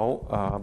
Well, 0.00 0.26
uh, 0.30 0.58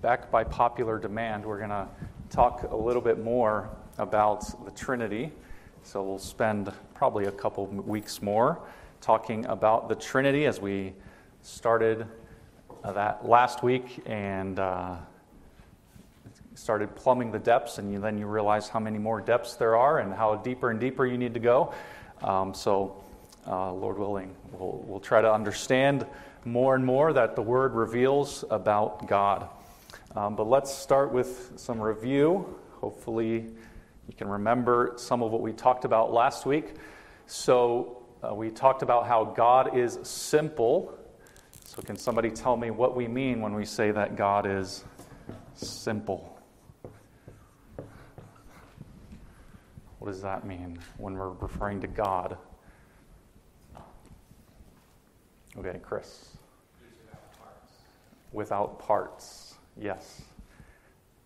back 0.00 0.30
by 0.30 0.44
popular 0.44 0.98
demand, 0.98 1.44
we're 1.44 1.58
going 1.58 1.68
to 1.68 1.86
talk 2.30 2.62
a 2.72 2.74
little 2.74 3.02
bit 3.02 3.22
more 3.22 3.68
about 3.98 4.64
the 4.64 4.70
Trinity. 4.70 5.30
So 5.82 6.02
we'll 6.02 6.18
spend 6.18 6.72
probably 6.94 7.26
a 7.26 7.30
couple 7.30 7.66
weeks 7.66 8.22
more 8.22 8.60
talking 9.02 9.44
about 9.44 9.90
the 9.90 9.94
Trinity 9.94 10.46
as 10.46 10.58
we 10.58 10.94
started 11.42 12.06
uh, 12.82 12.92
that 12.92 13.28
last 13.28 13.62
week 13.62 14.00
and 14.06 14.58
uh, 14.58 14.96
started 16.54 16.96
plumbing 16.96 17.30
the 17.30 17.38
depths, 17.38 17.76
and 17.76 17.92
you, 17.92 18.00
then 18.00 18.16
you 18.16 18.26
realize 18.26 18.70
how 18.70 18.80
many 18.80 18.98
more 18.98 19.20
depths 19.20 19.56
there 19.56 19.76
are 19.76 19.98
and 19.98 20.14
how 20.14 20.34
deeper 20.36 20.70
and 20.70 20.80
deeper 20.80 21.04
you 21.04 21.18
need 21.18 21.34
to 21.34 21.40
go. 21.40 21.74
Um, 22.22 22.54
so, 22.54 23.04
uh, 23.46 23.70
Lord 23.70 23.98
willing, 23.98 24.34
we'll, 24.52 24.82
we'll 24.86 24.98
try 24.98 25.20
to 25.20 25.30
understand 25.30 26.06
more 26.48 26.74
and 26.74 26.84
more 26.84 27.12
that 27.12 27.36
the 27.36 27.42
Word 27.42 27.74
reveals 27.74 28.44
about 28.50 29.06
God. 29.06 29.48
Um, 30.16 30.34
but 30.34 30.48
let's 30.48 30.72
start 30.72 31.12
with 31.12 31.52
some 31.56 31.80
review. 31.80 32.58
Hopefully, 32.80 33.46
you 34.08 34.14
can 34.16 34.28
remember 34.28 34.94
some 34.96 35.22
of 35.22 35.30
what 35.30 35.42
we 35.42 35.52
talked 35.52 35.84
about 35.84 36.12
last 36.12 36.46
week. 36.46 36.74
So, 37.26 38.02
uh, 38.22 38.34
we 38.34 38.50
talked 38.50 38.82
about 38.82 39.06
how 39.06 39.24
God 39.24 39.76
is 39.76 39.98
simple. 40.02 40.98
So, 41.64 41.82
can 41.82 41.96
somebody 41.96 42.30
tell 42.30 42.56
me 42.56 42.70
what 42.70 42.96
we 42.96 43.06
mean 43.06 43.40
when 43.40 43.54
we 43.54 43.64
say 43.64 43.90
that 43.90 44.16
God 44.16 44.46
is 44.46 44.84
simple? 45.54 46.38
What 49.98 50.12
does 50.12 50.22
that 50.22 50.46
mean 50.46 50.78
when 50.96 51.14
we're 51.14 51.30
referring 51.30 51.80
to 51.82 51.86
God? 51.86 52.38
Okay, 55.58 55.78
Chris. 55.82 56.37
Without 58.32 58.78
parts. 58.78 59.54
Yes. 59.76 60.22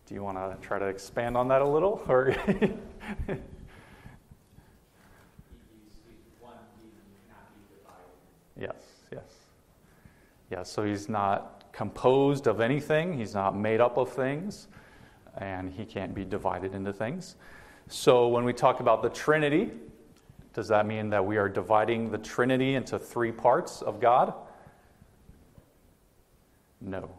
Do 0.06 0.14
you 0.14 0.22
want 0.22 0.38
to 0.38 0.56
try 0.66 0.78
to 0.78 0.86
expand 0.86 1.36
on 1.36 1.48
that 1.48 1.62
a 1.62 1.66
little? 1.66 2.02
Or 2.08 2.34
Yes, 8.58 8.76
yes. 9.10 9.24
Yeah, 10.50 10.62
so 10.62 10.84
he's 10.84 11.08
not 11.08 11.64
composed 11.72 12.46
of 12.46 12.60
anything, 12.60 13.16
he's 13.16 13.34
not 13.34 13.56
made 13.56 13.80
up 13.80 13.96
of 13.96 14.12
things, 14.12 14.68
and 15.38 15.72
he 15.72 15.84
can't 15.84 16.14
be 16.14 16.24
divided 16.24 16.74
into 16.74 16.92
things. 16.92 17.36
So 17.88 18.28
when 18.28 18.44
we 18.44 18.52
talk 18.52 18.80
about 18.80 19.02
the 19.02 19.08
Trinity, 19.08 19.70
does 20.52 20.68
that 20.68 20.86
mean 20.86 21.10
that 21.10 21.24
we 21.24 21.38
are 21.38 21.48
dividing 21.48 22.10
the 22.10 22.18
Trinity 22.18 22.74
into 22.74 22.98
three 22.98 23.32
parts 23.32 23.80
of 23.82 24.00
God? 24.00 24.34
No. 26.82 27.10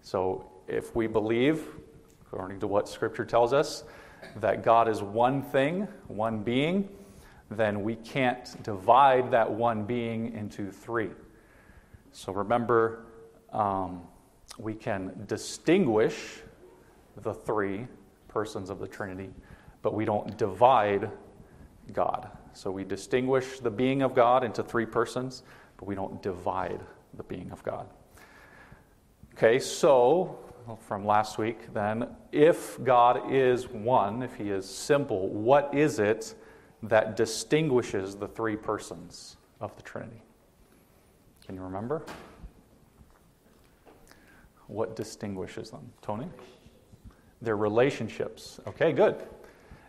So 0.00 0.50
if 0.68 0.94
we 0.94 1.06
believe, 1.06 1.66
according 2.26 2.60
to 2.60 2.66
what 2.66 2.88
Scripture 2.88 3.24
tells 3.24 3.52
us, 3.52 3.84
that 4.36 4.62
God 4.62 4.88
is 4.88 5.02
one 5.02 5.42
thing, 5.42 5.88
one 6.08 6.42
being, 6.42 6.88
then 7.50 7.82
we 7.82 7.96
can't 7.96 8.62
divide 8.62 9.30
that 9.30 9.50
one 9.50 9.84
being 9.84 10.32
into 10.32 10.70
three. 10.70 11.10
So 12.12 12.32
remember, 12.32 13.06
um, 13.52 14.02
we 14.58 14.74
can 14.74 15.24
distinguish 15.26 16.40
the 17.22 17.34
three 17.34 17.86
persons 18.28 18.70
of 18.70 18.78
the 18.78 18.88
Trinity, 18.88 19.30
but 19.82 19.94
we 19.94 20.04
don't 20.04 20.36
divide 20.36 21.10
God. 21.92 22.30
So 22.52 22.70
we 22.70 22.84
distinguish 22.84 23.60
the 23.60 23.70
being 23.70 24.02
of 24.02 24.14
God 24.14 24.44
into 24.44 24.62
three 24.62 24.86
persons, 24.86 25.42
but 25.76 25.86
we 25.86 25.94
don't 25.94 26.22
divide 26.22 26.80
the 27.14 27.24
being 27.24 27.50
of 27.50 27.62
God. 27.62 27.86
Okay, 29.36 29.58
so 29.58 30.38
from 30.86 31.04
last 31.04 31.38
week, 31.38 31.72
then, 31.74 32.06
if 32.30 32.82
God 32.84 33.32
is 33.32 33.68
one, 33.68 34.22
if 34.22 34.36
he 34.36 34.50
is 34.50 34.64
simple, 34.64 35.28
what 35.28 35.74
is 35.74 35.98
it 35.98 36.36
that 36.84 37.16
distinguishes 37.16 38.14
the 38.14 38.28
three 38.28 38.54
persons 38.54 39.36
of 39.60 39.74
the 39.74 39.82
Trinity? 39.82 40.22
Can 41.44 41.56
you 41.56 41.62
remember? 41.62 42.04
What 44.68 44.94
distinguishes 44.94 45.68
them? 45.68 45.92
Tony? 46.00 46.28
Their 47.42 47.56
relationships. 47.56 48.60
Okay, 48.68 48.92
good. 48.92 49.26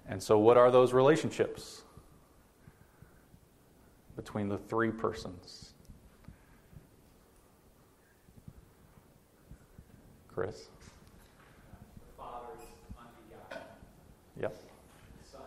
And 0.07 0.22
so, 0.22 0.39
what 0.39 0.57
are 0.57 0.72
those 0.72 0.91
relationships 0.91 1.83
between 4.16 4.50
the 4.50 4.57
three 4.57 4.89
persons? 4.89 5.64
Chris? 10.35 10.68
The 11.97 12.22
Father 12.22 12.47
is 12.57 12.63
unbegotten. 12.97 13.66
Yep. 14.41 14.53
The 15.23 15.29
Son 15.31 15.41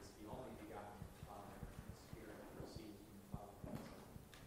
is 0.00 0.08
the 0.22 0.30
only 0.30 0.48
begotten 0.64 0.96
Father. 1.28 1.52
The 1.60 2.16
Spirit 2.16 2.56
proceeds 2.56 3.04
from 3.30 3.40
the 3.60 3.68
Father. 3.68 3.78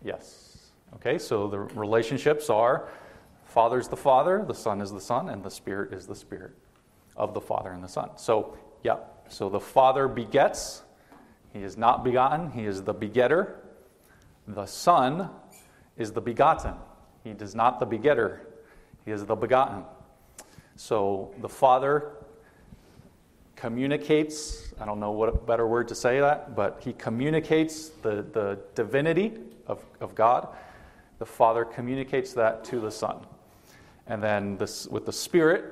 Yes. 0.04 0.72
Okay, 0.96 1.20
so 1.20 1.48
the 1.48 1.60
relationships 1.60 2.50
are 2.50 2.90
Father 3.46 3.80
is 3.80 3.88
the 3.88 3.96
Father, 3.96 4.44
the 4.48 4.56
Son 4.56 4.82
is 4.82 4.92
the 4.92 5.00
Son, 5.00 5.30
and 5.30 5.44
the 5.44 5.52
Spirit 5.52 5.94
is 5.94 6.08
the 6.08 6.16
Spirit 6.16 6.54
of 7.16 7.36
the 7.36 7.42
Father 7.42 7.70
and 7.70 7.84
the 7.84 7.88
Son. 7.88 8.10
So, 8.16 8.58
yeah, 8.84 8.98
so 9.30 9.48
the 9.48 9.60
Father 9.60 10.08
begets. 10.08 10.82
He 11.54 11.62
is 11.62 11.78
not 11.78 12.04
begotten, 12.04 12.50
he 12.50 12.66
is 12.66 12.82
the 12.82 12.94
begetter. 12.94 13.60
The 14.48 14.66
Son 14.66 15.30
is 15.98 16.14
the 16.14 16.22
begotten. 16.22 16.74
He 17.24 17.30
is 17.30 17.54
not 17.54 17.80
the 17.80 17.86
begetter, 17.86 18.47
he 19.08 19.14
is 19.14 19.24
the 19.24 19.38
begotten. 19.38 19.86
So 20.76 21.34
the 21.40 21.48
Father 21.48 22.12
communicates, 23.56 24.74
I 24.82 24.86
don't 24.86 25.00
know 25.00 25.12
what 25.12 25.48
better 25.48 25.66
word 25.66 25.88
to 25.88 25.96
say 25.96 26.20
that, 26.20 26.58
but 26.58 26.82
he 26.84 26.92
communicates 26.92 27.88
the, 27.88 28.26
the 28.34 28.60
divinity 28.76 29.40
of, 29.66 29.82
of 30.02 30.14
God. 30.14 30.50
The 31.20 31.26
Father 31.26 31.64
communicates 31.64 32.34
that 32.34 32.66
to 32.66 32.82
the 32.82 32.92
Son. 32.92 33.26
And 34.08 34.22
then 34.22 34.58
this, 34.58 34.88
with 34.88 35.06
the 35.06 35.14
Spirit, 35.14 35.64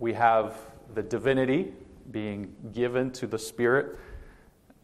we 0.00 0.12
have 0.14 0.56
the 0.94 1.02
divinity 1.04 1.72
being 2.10 2.52
given 2.72 3.12
to 3.12 3.28
the 3.28 3.38
Spirit 3.38 4.00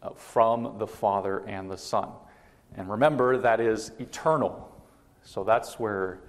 uh, 0.01 0.11
from 0.11 0.77
the 0.77 0.87
Father 0.87 1.45
and 1.45 1.69
the 1.69 1.77
Son. 1.77 2.07
And 2.77 2.89
remember, 2.89 3.37
that 3.37 3.59
is 3.59 3.91
eternal. 3.99 4.73
So 5.23 5.43
that's 5.43 5.77
where 5.77 6.21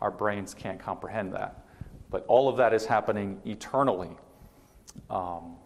our 0.00 0.10
brains 0.10 0.54
can't 0.54 0.78
comprehend 0.78 1.34
that. 1.34 1.64
But 2.10 2.24
all 2.26 2.48
of 2.48 2.56
that 2.56 2.74
is 2.74 2.86
happening 2.86 3.40
eternally. 3.44 4.10
Um, 5.08 5.56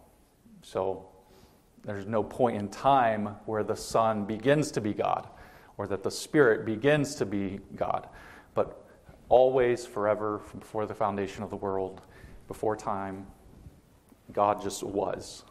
so 0.61 1.07
there's 1.83 2.05
no 2.05 2.23
point 2.23 2.57
in 2.57 2.69
time 2.69 3.35
where 3.45 3.63
the 3.63 3.75
Son 3.75 4.25
begins 4.25 4.71
to 4.71 4.81
be 4.81 4.93
God 4.93 5.27
or 5.77 5.87
that 5.87 6.03
the 6.03 6.11
Spirit 6.11 6.65
begins 6.65 7.15
to 7.15 7.25
be 7.25 7.59
God. 7.75 8.07
But 8.53 8.85
always, 9.29 9.85
forever, 9.85 10.41
before 10.57 10.85
the 10.85 10.93
foundation 10.93 11.43
of 11.43 11.49
the 11.49 11.55
world, 11.55 12.01
before 12.47 12.75
time, 12.75 13.27
God 14.31 14.61
just 14.61 14.83
was. 14.83 15.43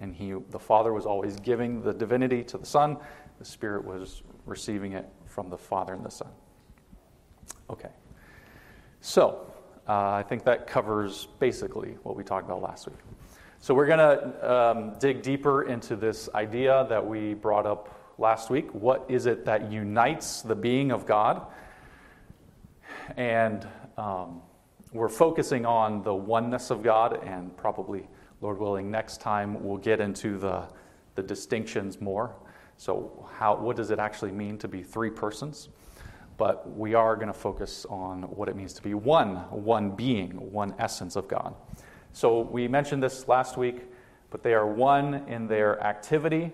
And 0.00 0.14
he, 0.14 0.34
the 0.50 0.58
Father 0.58 0.92
was 0.92 1.06
always 1.06 1.36
giving 1.36 1.82
the 1.82 1.92
divinity 1.92 2.42
to 2.44 2.58
the 2.58 2.66
Son, 2.66 2.98
the 3.38 3.44
Spirit 3.44 3.84
was 3.84 4.22
receiving 4.44 4.92
it 4.92 5.08
from 5.26 5.48
the 5.48 5.58
Father 5.58 5.94
and 5.94 6.04
the 6.04 6.10
Son. 6.10 6.30
Okay. 7.70 7.90
So, 9.00 9.52
uh, 9.88 10.10
I 10.12 10.24
think 10.28 10.44
that 10.44 10.66
covers 10.66 11.28
basically 11.38 11.96
what 12.02 12.16
we 12.16 12.24
talked 12.24 12.46
about 12.46 12.62
last 12.62 12.86
week. 12.86 12.98
So, 13.60 13.74
we're 13.74 13.86
going 13.86 13.98
to 13.98 14.52
um, 14.52 14.98
dig 14.98 15.22
deeper 15.22 15.64
into 15.64 15.96
this 15.96 16.28
idea 16.34 16.86
that 16.88 17.04
we 17.04 17.34
brought 17.34 17.66
up 17.66 18.14
last 18.18 18.50
week. 18.50 18.72
What 18.72 19.04
is 19.08 19.26
it 19.26 19.44
that 19.44 19.70
unites 19.70 20.42
the 20.42 20.54
being 20.54 20.90
of 20.90 21.06
God? 21.06 21.46
And 23.16 23.66
um, 23.96 24.42
we're 24.92 25.08
focusing 25.08 25.66
on 25.66 26.02
the 26.02 26.14
oneness 26.14 26.70
of 26.70 26.82
God, 26.82 27.20
and 27.24 27.56
probably, 27.56 28.08
Lord 28.40 28.58
willing, 28.58 28.90
next 28.90 29.20
time 29.20 29.62
we'll 29.62 29.76
get 29.76 30.00
into 30.00 30.38
the, 30.38 30.68
the 31.14 31.22
distinctions 31.22 32.00
more. 32.00 32.34
So, 32.76 33.28
how, 33.32 33.56
what 33.56 33.76
does 33.76 33.90
it 33.90 33.98
actually 33.98 34.32
mean 34.32 34.58
to 34.58 34.68
be 34.68 34.82
three 34.82 35.10
persons? 35.10 35.68
But 36.36 36.76
we 36.76 36.94
are 36.94 37.16
going 37.16 37.28
to 37.28 37.32
focus 37.32 37.86
on 37.88 38.22
what 38.24 38.48
it 38.48 38.56
means 38.56 38.74
to 38.74 38.82
be 38.82 38.94
one, 38.94 39.36
one 39.50 39.90
being, 39.90 40.52
one 40.52 40.74
essence 40.78 41.16
of 41.16 41.28
God. 41.28 41.54
So, 42.12 42.40
we 42.40 42.68
mentioned 42.68 43.02
this 43.02 43.28
last 43.28 43.56
week, 43.56 43.82
but 44.30 44.42
they 44.42 44.54
are 44.54 44.66
one 44.66 45.26
in 45.28 45.46
their 45.46 45.82
activity, 45.82 46.52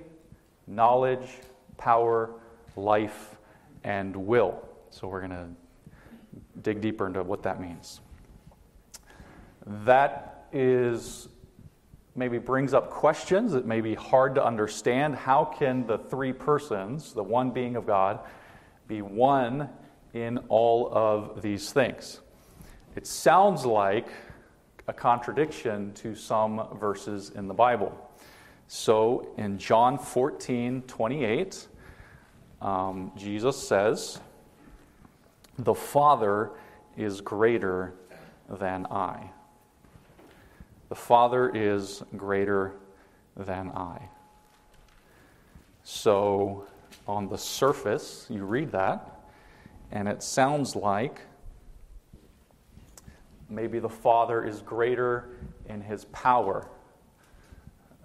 knowledge, 0.67 1.29
power, 1.79 2.31
life, 2.77 3.37
and 3.85 4.15
will. 4.15 4.69
So, 4.91 5.09
we're 5.09 5.21
going 5.21 5.31
to 5.31 5.49
dig 6.63 6.81
deeper 6.81 7.07
into 7.07 7.23
what 7.23 7.43
that 7.43 7.61
means. 7.61 8.01
That 9.67 10.47
is 10.53 11.29
maybe 12.15 12.39
brings 12.39 12.75
up 12.75 12.91
questions 12.91 13.53
that 13.53 13.67
may 13.67 13.81
be 13.81 13.95
hard 13.95 14.35
to 14.35 14.45
understand. 14.45 15.15
How 15.15 15.45
can 15.45 15.87
the 15.87 15.99
three 15.99 16.33
persons, 16.33 17.13
the 17.13 17.23
one 17.23 17.51
being 17.51 17.77
of 17.77 17.87
God, 17.87 18.21
be 18.89 19.03
one 19.03 19.69
in 20.15 20.39
all 20.49 20.93
of 20.93 21.43
these 21.43 21.73
things. 21.73 22.21
It 22.97 23.07
sounds 23.07 23.65
like 23.65 24.09
a 24.89 24.93
contradiction 24.93 25.93
to 25.95 26.15
some 26.15 26.67
verses 26.79 27.31
in 27.31 27.49
the 27.49 27.55
Bible. 27.55 27.97
So 28.69 29.29
in 29.37 29.59
John 29.59 29.99
14 29.99 30.83
28, 30.83 31.69
um, 32.61 33.13
Jesus 33.17 33.57
says, 33.57 34.21
The 35.59 35.75
Father 35.75 36.51
is 36.97 37.21
greater 37.21 37.95
than 38.49 38.87
I. 38.87 39.31
The 40.89 40.95
Father 40.95 41.51
is 41.55 42.03
greater 42.17 42.75
than 43.37 43.71
I. 43.71 44.09
So, 45.85 46.67
on 47.07 47.29
the 47.29 47.39
surface, 47.39 48.27
you 48.29 48.45
read 48.45 48.73
that, 48.73 49.21
and 49.91 50.09
it 50.09 50.23
sounds 50.23 50.75
like 50.77 51.21
maybe 53.49 53.79
the 53.79 53.89
Father 53.89 54.45
is 54.45 54.61
greater 54.61 55.29
in 55.69 55.81
his 55.81 56.07
power. 56.07 56.69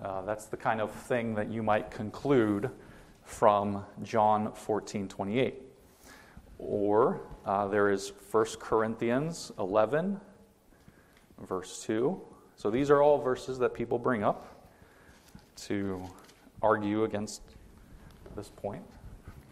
Uh, 0.01 0.21
that's 0.21 0.45
the 0.45 0.57
kind 0.57 0.81
of 0.81 0.91
thing 0.91 1.33
that 1.35 1.49
you 1.49 1.63
might 1.63 1.89
conclude 1.89 2.69
from 3.23 3.83
John 4.03 4.51
14 4.53 5.07
28. 5.07 5.61
Or 6.59 7.21
uh, 7.45 7.67
there 7.67 7.91
is 7.91 8.11
1 8.31 8.45
Corinthians 8.59 9.51
11, 9.59 10.19
verse 11.41 11.83
2. 11.83 12.19
So 12.55 12.71
these 12.71 12.89
are 12.89 13.01
all 13.01 13.19
verses 13.19 13.59
that 13.59 13.73
people 13.73 13.99
bring 13.99 14.23
up 14.23 14.71
to 15.57 16.03
argue 16.61 17.03
against 17.03 17.41
this 18.37 18.49
point. 18.55 18.83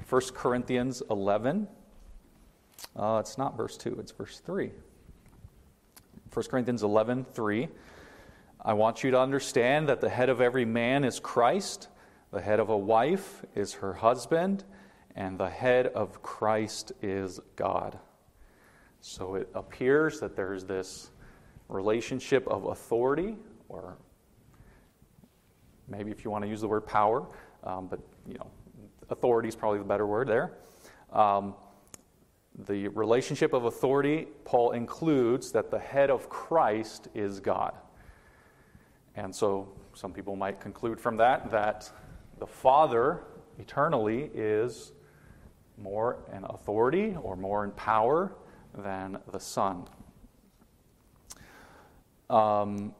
1 0.07 0.21
Corinthians 0.33 1.01
11. 1.09 1.67
Uh, 2.95 3.17
it's 3.19 3.37
not 3.37 3.57
verse 3.57 3.75
2, 3.75 3.97
it's 3.99 4.11
verse 4.11 4.39
3. 4.39 4.71
1 6.31 6.45
Corinthians 6.45 6.83
11, 6.83 7.25
3. 7.33 7.67
I 8.61 8.73
want 8.73 9.03
you 9.03 9.11
to 9.11 9.19
understand 9.19 9.89
that 9.89 10.01
the 10.01 10.09
head 10.09 10.29
of 10.29 10.39
every 10.39 10.65
man 10.65 11.03
is 11.03 11.19
Christ, 11.19 11.89
the 12.31 12.41
head 12.41 12.59
of 12.59 12.69
a 12.69 12.77
wife 12.77 13.43
is 13.55 13.73
her 13.73 13.93
husband, 13.93 14.63
and 15.15 15.37
the 15.37 15.49
head 15.49 15.87
of 15.87 16.21
Christ 16.21 16.91
is 17.01 17.39
God. 17.55 17.97
So 19.01 19.35
it 19.35 19.49
appears 19.55 20.19
that 20.19 20.35
there's 20.35 20.63
this 20.65 21.09
relationship 21.69 22.47
of 22.47 22.65
authority, 22.65 23.35
or 23.69 23.97
maybe 25.87 26.11
if 26.11 26.23
you 26.23 26.31
want 26.31 26.43
to 26.43 26.49
use 26.49 26.61
the 26.61 26.67
word 26.67 26.85
power, 26.85 27.25
um, 27.63 27.87
but 27.87 27.99
you 28.27 28.35
know, 28.35 28.47
authority 29.09 29.49
is 29.49 29.55
probably 29.55 29.79
the 29.79 29.85
better 29.85 30.05
word 30.05 30.27
there. 30.27 30.53
Um, 31.11 31.55
the 32.67 32.87
relationship 32.89 33.53
of 33.53 33.65
authority, 33.65 34.27
Paul 34.45 34.71
includes 34.71 35.51
that 35.51 35.71
the 35.71 35.79
head 35.79 36.09
of 36.09 36.29
Christ 36.29 37.09
is 37.13 37.39
God. 37.39 37.73
And 39.15 39.33
so 39.33 39.69
some 39.93 40.13
people 40.13 40.35
might 40.35 40.59
conclude 40.59 40.99
from 40.99 41.17
that 41.17 41.51
that 41.51 41.89
the 42.39 42.47
Father 42.47 43.23
eternally 43.59 44.29
is 44.33 44.91
more 45.77 46.17
in 46.35 46.43
authority 46.45 47.15
or 47.21 47.35
more 47.35 47.63
in 47.63 47.71
power 47.71 48.35
than 48.77 49.17
the 49.31 49.39
Son. 49.39 49.85
Um, 52.29 52.93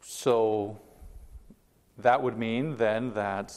so 0.00 0.78
that 1.98 2.22
would 2.22 2.38
mean 2.38 2.76
then 2.76 3.12
that 3.14 3.54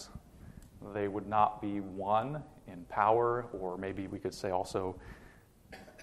they 0.94 1.08
would 1.08 1.28
not 1.28 1.62
be 1.62 1.80
one 1.80 2.44
in 2.68 2.84
power, 2.86 3.46
or 3.54 3.78
maybe 3.78 4.08
we 4.08 4.20
could 4.20 4.34
say 4.34 4.52
also, 4.52 4.96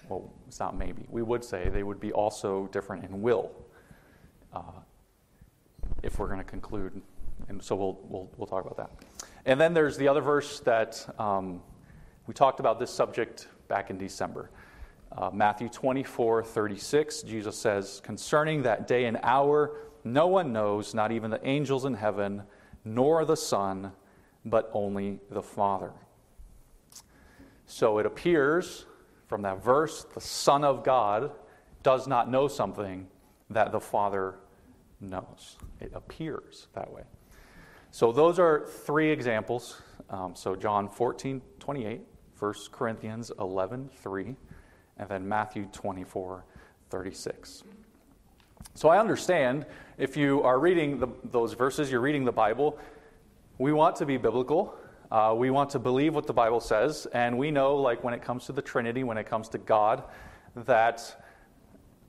well, 0.09 0.33
it's 0.47 0.59
not 0.59 0.77
maybe, 0.77 1.05
we 1.09 1.21
would 1.21 1.43
say 1.43 1.69
they 1.69 1.83
would 1.83 1.99
be 1.99 2.11
also 2.11 2.67
different 2.71 3.03
in 3.03 3.21
will, 3.21 3.51
uh, 4.53 4.61
if 6.03 6.19
we're 6.19 6.27
going 6.27 6.39
to 6.39 6.43
conclude. 6.43 7.01
And 7.47 7.63
so 7.63 7.75
we'll, 7.75 7.99
we'll, 8.03 8.31
we'll 8.37 8.47
talk 8.47 8.65
about 8.65 8.77
that. 8.77 8.91
And 9.45 9.59
then 9.59 9.73
there's 9.73 9.97
the 9.97 10.07
other 10.07 10.21
verse 10.21 10.59
that 10.61 11.13
um, 11.19 11.61
we 12.27 12.33
talked 12.33 12.59
about 12.59 12.79
this 12.79 12.91
subject 12.91 13.47
back 13.67 13.89
in 13.89 13.97
December. 13.97 14.49
Uh, 15.11 15.29
Matthew 15.31 15.69
24, 15.69 16.43
36, 16.43 17.21
Jesus 17.21 17.57
says, 17.57 18.01
Concerning 18.03 18.63
that 18.63 18.87
day 18.87 19.05
and 19.05 19.17
hour, 19.23 19.77
no 20.03 20.27
one 20.27 20.51
knows, 20.51 20.93
not 20.93 21.11
even 21.11 21.31
the 21.31 21.47
angels 21.47 21.85
in 21.85 21.93
heaven, 21.93 22.43
nor 22.83 23.25
the 23.25 23.37
Son, 23.37 23.91
but 24.45 24.69
only 24.73 25.19
the 25.29 25.41
Father. 25.41 25.91
So 27.65 27.97
it 27.97 28.05
appears 28.05 28.85
from 29.27 29.41
that 29.41 29.63
verse, 29.63 30.05
the 30.13 30.21
Son 30.21 30.63
of 30.63 30.83
God 30.83 31.31
does 31.83 32.07
not 32.07 32.29
know 32.29 32.47
something 32.47 33.07
that 33.49 33.71
the 33.71 33.79
Father 33.79 34.35
knows. 35.01 35.57
It 35.79 35.91
appears 35.93 36.67
that 36.73 36.91
way. 36.91 37.03
So 37.91 38.11
those 38.11 38.39
are 38.39 38.65
three 38.67 39.09
examples. 39.09 39.81
Um, 40.09 40.35
so 40.35 40.55
John 40.55 40.89
14, 40.89 41.41
28, 41.59 42.01
1 42.37 42.53
Corinthians 42.71 43.31
11, 43.39 43.89
3, 44.01 44.35
and 44.97 45.09
then 45.09 45.27
Matthew 45.27 45.67
24, 45.71 46.43
36. 46.89 47.63
So 48.73 48.89
I 48.89 48.99
understand 48.99 49.65
if 49.97 50.17
you 50.17 50.43
are 50.43 50.59
reading 50.59 50.99
the, 50.99 51.07
those 51.23 51.53
verses, 51.53 51.91
you're 51.91 52.01
reading 52.01 52.25
the 52.25 52.31
Bible, 52.31 52.77
we 53.57 53.71
want 53.71 53.95
to 53.97 54.05
be 54.05 54.17
biblical. 54.17 54.75
Uh, 55.11 55.33
we 55.37 55.49
want 55.49 55.69
to 55.69 55.79
believe 55.79 56.15
what 56.15 56.27
the 56.27 56.33
Bible 56.33 56.59
says, 56.59 57.05
and 57.13 57.37
we 57.37 57.51
know, 57.51 57.75
like 57.75 58.03
when 58.03 58.13
it 58.13 58.21
comes 58.21 58.45
to 58.45 58.51
the 58.51 58.61
Trinity, 58.61 59.03
when 59.03 59.17
it 59.17 59.27
comes 59.27 59.47
to 59.49 59.57
God, 59.57 60.03
that 60.55 61.23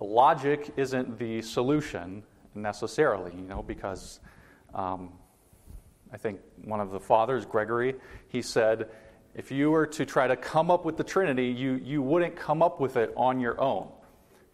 logic 0.00 0.72
isn't 0.76 1.19
the 1.19 1.43
solution 1.43 2.22
necessarily, 2.54 3.32
you 3.34 3.43
know, 3.43 3.62
because 3.62 4.20
um, 4.75 5.12
I 6.12 6.16
think 6.16 6.40
one 6.64 6.81
of 6.81 6.90
the 6.90 7.00
fathers, 7.00 7.44
Gregory, 7.44 7.94
he 8.28 8.42
said, 8.42 8.88
if 9.34 9.50
you 9.50 9.70
were 9.70 9.87
to 9.88 10.06
try 10.06 10.26
to 10.26 10.37
come 10.37 10.70
up 10.70 10.84
with 10.84 10.96
the 10.96 11.04
Trinity, 11.04 11.49
you, 11.49 11.75
you 11.75 12.00
wouldn't 12.00 12.34
come 12.34 12.62
up 12.62 12.81
with 12.81 12.96
it 12.96 13.12
on 13.16 13.38
your 13.38 13.60
own 13.60 13.88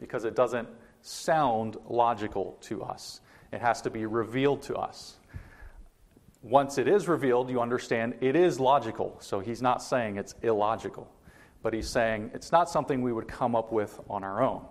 because 0.01 0.25
it 0.25 0.35
doesn't 0.35 0.69
sound 1.01 1.77
logical 1.89 2.59
to 2.63 2.83
us. 2.83 3.21
It 3.53 3.61
has 3.61 3.83
to 3.83 3.91
be 3.91 4.07
revealed 4.07 4.63
to 4.63 4.75
us. 4.75 5.19
Once 6.43 6.77
it 6.77 6.89
is 6.89 7.07
revealed, 7.07 7.49
you 7.49 7.61
understand 7.61 8.15
it 8.21 8.35
is 8.35 8.59
logical. 8.59 9.17
So 9.21 9.39
he's 9.39 9.63
not 9.63 9.83
saying 9.83 10.17
it's 10.17 10.35
illogical, 10.43 11.09
but 11.63 11.73
he's 11.73 11.89
saying 11.89 12.31
it's 12.35 12.51
not 12.51 12.69
something 12.69 13.01
we 13.01 13.13
would 13.13 13.29
come 13.29 13.55
up 13.55 13.71
with 13.71 14.01
on 14.11 14.25
our 14.25 14.43
own. 14.43 14.65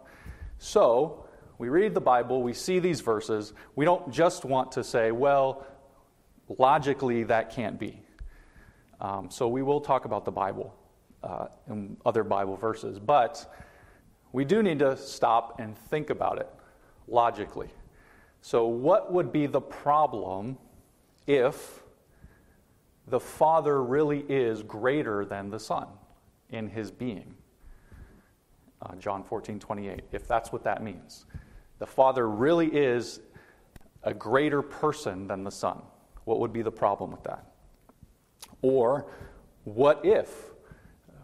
So 0.58 1.26
we 1.58 1.70
read 1.70 1.94
the 1.94 2.02
Bible, 2.02 2.44
we 2.44 2.54
see 2.54 2.80
these 2.80 3.00
verses. 3.00 3.54
We 3.76 3.86
don't 3.86 4.12
just 4.12 4.44
want 4.44 4.74
to 4.74 4.84
say, 4.84 5.12
well, 5.12 5.66
logically 6.58 7.24
that 7.24 7.52
can't 7.52 7.80
be. 7.80 8.02
Um, 9.00 9.32
so 9.32 9.48
we 9.48 9.64
will 9.64 9.80
talk 9.80 10.06
about 10.06 10.26
the 10.26 10.32
Bible 10.32 10.76
uh, 11.24 11.48
and 11.68 11.96
other 12.06 12.24
Bible 12.24 12.58
verses, 12.58 13.00
but 13.00 13.50
we 14.34 14.44
do 14.44 14.62
need 14.62 14.80
to 14.80 14.98
stop 14.98 15.60
and 15.60 15.78
think 15.78 16.10
about 16.10 16.40
it 16.40 16.50
logically. 17.08 17.70
So, 18.42 18.66
what 18.66 19.14
would 19.14 19.32
be 19.32 19.46
the 19.46 19.62
problem 19.62 20.58
if 21.28 21.84
the 23.08 23.20
Father 23.20 23.84
really 23.84 24.26
is 24.30 24.64
greater 24.64 25.26
than 25.26 25.50
the 25.50 25.60
Son 25.60 25.88
in 26.50 26.70
his 26.70 26.92
being? 26.92 27.36
Uh, 28.82 28.96
John 28.96 29.24
14, 29.24 29.60
28, 29.60 30.04
if 30.12 30.28
that's 30.28 30.52
what 30.52 30.64
that 30.64 30.84
means. 30.84 31.26
The 31.80 31.86
Father 31.86 32.28
really 32.28 32.68
is 32.68 33.20
a 34.04 34.14
greater 34.14 34.62
person 34.62 35.28
than 35.28 35.44
the 35.44 35.52
Son. 35.52 35.82
What 36.26 36.40
would 36.40 36.54
be 36.54 36.62
the 36.62 36.72
problem 36.72 37.12
with 37.12 37.24
that? 37.24 37.46
Or 38.62 39.08
what 39.64 40.04
if 40.04 40.52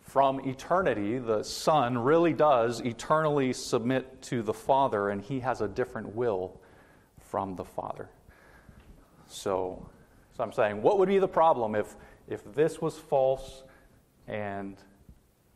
from 0.01 0.39
eternity 0.48 1.18
the 1.18 1.44
Son 1.44 1.98
really 1.98 2.34
does 2.34 2.80
eternally 2.82 3.54
submit 3.54 4.22
to 4.24 4.42
the 4.42 4.54
Father 4.54 5.10
and 5.10 5.22
he 5.22 5.39
has 5.39 5.62
a 5.62 5.68
different 5.68 6.16
will 6.16 6.60
from 7.20 7.56
the 7.56 7.66
Father? 7.66 8.10
So, 9.27 9.89
so 10.36 10.43
I'm 10.43 10.51
saying, 10.51 10.81
what 10.81 11.00
would 11.00 11.10
be 11.10 11.19
the 11.19 11.27
problem 11.27 11.75
if, 11.75 11.96
if 12.27 12.43
this 12.53 12.81
was 12.81 12.98
false 12.98 13.63
and 14.27 14.77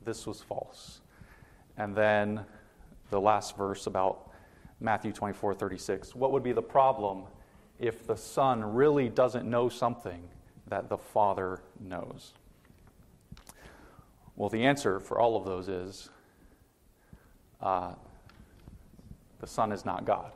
this 0.03 0.27
was 0.27 0.41
false? 0.41 1.01
And 1.77 1.95
then 1.95 2.45
the 3.09 3.21
last 3.21 3.57
verse 3.57 3.87
about 3.87 4.31
Matthew 4.79 5.11
24 5.11 5.53
36. 5.53 6.15
What 6.15 6.31
would 6.31 6.43
be 6.43 6.51
the 6.51 6.61
problem 6.61 7.23
if 7.79 8.05
the 8.05 8.17
Son 8.17 8.63
really 8.73 9.09
doesn't 9.09 9.49
know 9.49 9.69
something 9.69 10.27
that 10.67 10.89
the 10.89 10.97
Father 10.97 11.61
knows? 11.79 12.33
Well, 14.35 14.49
the 14.49 14.65
answer 14.65 14.99
for 14.99 15.19
all 15.19 15.37
of 15.37 15.45
those 15.45 15.69
is 15.69 16.09
uh, 17.61 17.93
the 19.39 19.47
Son 19.47 19.71
is 19.71 19.85
not 19.85 20.05
God. 20.05 20.31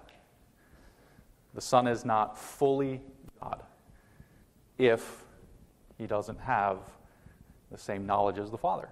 The 1.55 1.61
Son 1.61 1.87
is 1.87 2.05
not 2.05 2.37
fully 2.37 3.01
God 3.45 3.61
if 4.77 5.23
he 5.97 6.07
doesn't 6.07 6.39
have 6.39 6.79
the 7.71 7.77
same 7.77 8.05
knowledge 8.05 8.37
as 8.37 8.51
the 8.51 8.57
Father. 8.57 8.89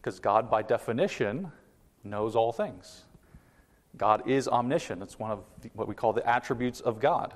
Because 0.00 0.18
God, 0.20 0.50
by 0.50 0.62
definition, 0.62 1.52
knows 2.04 2.34
all 2.34 2.52
things. 2.52 3.04
God 3.96 4.28
is 4.28 4.48
omniscient. 4.48 5.02
It's 5.02 5.18
one 5.18 5.30
of 5.30 5.44
the, 5.60 5.70
what 5.74 5.86
we 5.86 5.94
call 5.94 6.12
the 6.12 6.28
attributes 6.28 6.80
of 6.80 6.98
God. 6.98 7.34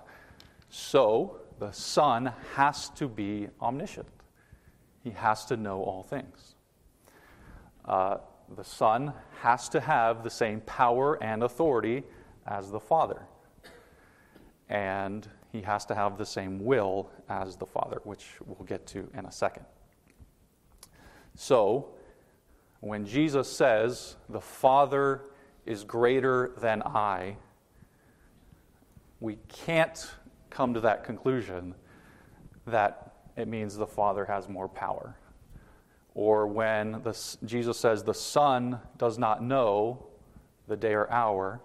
So 0.70 1.36
the 1.58 1.70
Son 1.72 2.32
has 2.54 2.88
to 2.90 3.08
be 3.08 3.48
omniscient, 3.60 4.08
He 5.04 5.10
has 5.10 5.44
to 5.46 5.56
know 5.56 5.82
all 5.82 6.02
things. 6.02 6.54
Uh, 7.84 8.18
the 8.56 8.64
Son 8.64 9.12
has 9.42 9.68
to 9.68 9.80
have 9.80 10.24
the 10.24 10.30
same 10.30 10.60
power 10.62 11.22
and 11.22 11.42
authority 11.42 12.02
as 12.46 12.70
the 12.70 12.80
Father. 12.80 13.22
And 14.68 15.28
he 15.56 15.62
has 15.62 15.84
to 15.86 15.94
have 15.94 16.18
the 16.18 16.26
same 16.26 16.64
will 16.64 17.10
as 17.28 17.56
the 17.56 17.66
Father, 17.66 18.00
which 18.04 18.26
we'll 18.44 18.66
get 18.66 18.86
to 18.88 19.08
in 19.14 19.24
a 19.24 19.32
second. 19.32 19.64
So, 21.34 21.88
when 22.80 23.06
Jesus 23.06 23.50
says, 23.50 24.16
The 24.28 24.40
Father 24.40 25.22
is 25.64 25.82
greater 25.82 26.52
than 26.58 26.82
I, 26.82 27.36
we 29.20 29.38
can't 29.48 30.10
come 30.50 30.74
to 30.74 30.80
that 30.80 31.04
conclusion 31.04 31.74
that 32.66 33.14
it 33.36 33.48
means 33.48 33.76
the 33.76 33.86
Father 33.86 34.24
has 34.26 34.48
more 34.48 34.68
power. 34.68 35.16
Or 36.14 36.46
when 36.46 37.02
the, 37.02 37.36
Jesus 37.44 37.78
says 37.78 38.02
the 38.02 38.14
Son 38.14 38.80
does 38.96 39.18
not 39.18 39.42
know 39.42 40.06
the 40.66 40.76
day 40.76 40.94
or 40.94 41.10
hour, 41.10 41.60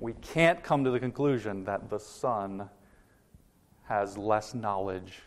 we 0.00 0.14
can't 0.14 0.62
come 0.62 0.84
to 0.84 0.90
the 0.90 0.98
conclusion 0.98 1.64
that 1.64 1.90
the 1.90 1.98
Son 1.98 2.68
has 3.92 4.16
less 4.16 4.54
knowledge 4.54 5.20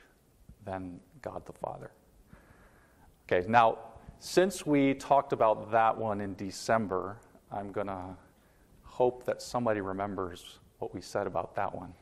than 0.65 0.99
God 1.21 1.45
the 1.45 1.53
Father. 1.53 1.91
Okay, 3.27 3.47
now, 3.47 3.77
since 4.17 4.65
we 4.65 4.95
talked 4.95 5.33
about 5.33 5.69
that 5.71 5.95
one 5.95 6.19
in 6.19 6.33
December, 6.33 7.17
I'm 7.51 7.71
going 7.71 7.85
to 7.85 8.17
hope 8.81 9.23
that 9.25 9.43
somebody 9.43 9.81
remembers 9.81 10.57
what 10.79 10.95
we 10.95 11.01
said 11.01 11.27
about 11.27 11.53
that 11.55 11.75
one. 11.75 11.93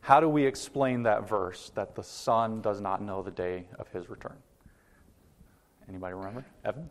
How 0.00 0.20
do 0.20 0.28
we 0.30 0.46
explain 0.46 1.02
that 1.02 1.28
verse 1.28 1.70
that 1.74 1.94
the 1.94 2.02
Son 2.02 2.62
does 2.62 2.80
not 2.80 3.02
know 3.02 3.22
the 3.22 3.30
day 3.30 3.66
of 3.78 3.86
his 3.88 4.08
return? 4.08 4.38
Anybody 5.86 6.14
remember? 6.14 6.46
Evan? 6.64 6.88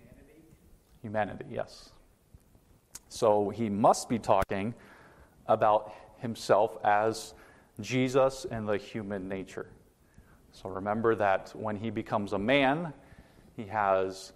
Humanity. 0.00 0.42
Humanity, 1.00 1.44
yes. 1.48 1.92
So 3.08 3.50
he 3.50 3.68
must 3.68 4.08
be 4.08 4.18
talking 4.18 4.74
about 5.46 5.94
himself 6.18 6.76
as 6.84 7.34
Jesus 7.80 8.46
and 8.50 8.68
the 8.68 8.76
human 8.76 9.28
nature. 9.28 9.66
So 10.52 10.68
remember 10.68 11.14
that 11.16 11.52
when 11.54 11.76
he 11.76 11.90
becomes 11.90 12.32
a 12.32 12.38
man, 12.38 12.92
he 13.56 13.64
has 13.64 14.32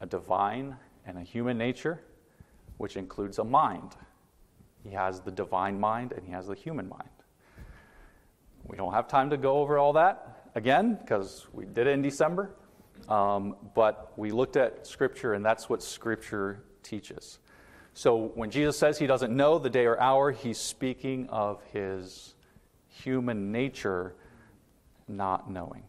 a 0.00 0.06
divine 0.06 0.76
and 1.06 1.18
a 1.18 1.22
human 1.22 1.58
nature, 1.58 2.00
which 2.78 2.96
includes 2.96 3.38
a 3.38 3.44
mind. 3.44 3.96
He 4.82 4.90
has 4.90 5.20
the 5.20 5.30
divine 5.30 5.78
mind 5.78 6.12
and 6.12 6.24
he 6.24 6.32
has 6.32 6.46
the 6.46 6.54
human 6.54 6.88
mind. 6.88 7.08
We 8.64 8.76
don't 8.76 8.92
have 8.92 9.08
time 9.08 9.30
to 9.30 9.36
go 9.36 9.58
over 9.58 9.78
all 9.78 9.92
that 9.94 10.50
again 10.54 10.98
because 11.00 11.46
we 11.52 11.64
did 11.64 11.86
it 11.86 11.90
in 11.90 12.02
December. 12.02 12.54
Um, 13.08 13.56
but 13.74 14.12
we 14.16 14.30
looked 14.30 14.56
at 14.56 14.86
Scripture, 14.86 15.34
and 15.34 15.44
that's 15.44 15.68
what 15.68 15.82
Scripture 15.82 16.62
teaches. 16.82 17.38
So 17.92 18.30
when 18.34 18.50
Jesus 18.50 18.78
says 18.78 18.98
he 18.98 19.06
doesn't 19.06 19.34
know 19.34 19.58
the 19.58 19.70
day 19.70 19.86
or 19.86 20.00
hour, 20.00 20.30
he's 20.30 20.58
speaking 20.58 21.28
of 21.28 21.60
his 21.72 22.34
human 22.90 23.52
nature 23.52 24.14
not 25.08 25.50
knowing. 25.50 25.82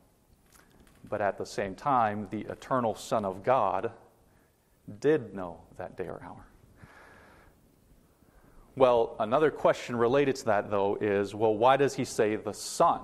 But 1.10 1.22
at 1.22 1.38
the 1.38 1.46
same 1.46 1.76
time, 1.76 2.28
the 2.32 2.42
eternal 2.42 2.96
Son 2.96 3.26
of 3.26 3.44
God 3.44 3.92
did 5.00 5.34
know 5.34 5.62
that 5.78 5.98
day 5.98 6.06
or 6.06 6.22
hour. 6.24 6.46
Well, 8.76 9.16
another 9.20 9.52
question 9.52 9.96
related 9.96 10.38
to 10.38 10.46
that, 10.46 10.72
though, 10.72 10.96
is 11.02 11.36
well, 11.36 11.56
why 11.56 11.76
does 11.78 11.94
he 11.94 12.06
say 12.06 12.36
the 12.38 12.54
Son? 12.54 13.02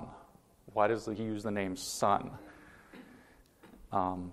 Why 0.74 0.88
does 0.88 1.06
he 1.06 1.24
use 1.24 1.44
the 1.44 1.52
name 1.52 1.76
Son? 1.76 2.32
Um, 3.92 4.32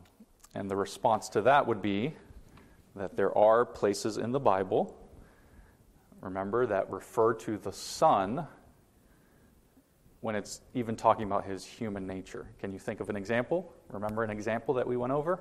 and 0.55 0.71
the 0.71 0.77
response 0.77 1.29
to 1.31 1.43
that 1.43 1.67
would 1.67 1.83
be 1.83 2.15
that 2.95 3.17
there 3.17 3.37
are 3.37 3.65
places 3.65 4.17
in 4.17 4.31
the 4.31 4.39
Bible, 4.39 4.97
remember, 6.21 6.67
that 6.67 6.89
refer 6.91 7.35
to 7.35 7.59
the 7.59 7.73
Son 7.73 8.47
when 10.25 10.35
it's 10.35 10.63
even 10.73 10.97
talking 10.97 11.27
about 11.27 11.45
his 11.45 11.67
human 11.67 12.07
nature. 12.07 12.47
Can 12.59 12.73
you 12.73 12.79
think 12.79 13.01
of 13.01 13.11
an 13.11 13.17
example? 13.17 13.71
Remember 13.91 14.25
an 14.25 14.31
example 14.31 14.73
that 14.75 14.87
we 14.87 14.97
went 14.97 15.13
over? 15.13 15.39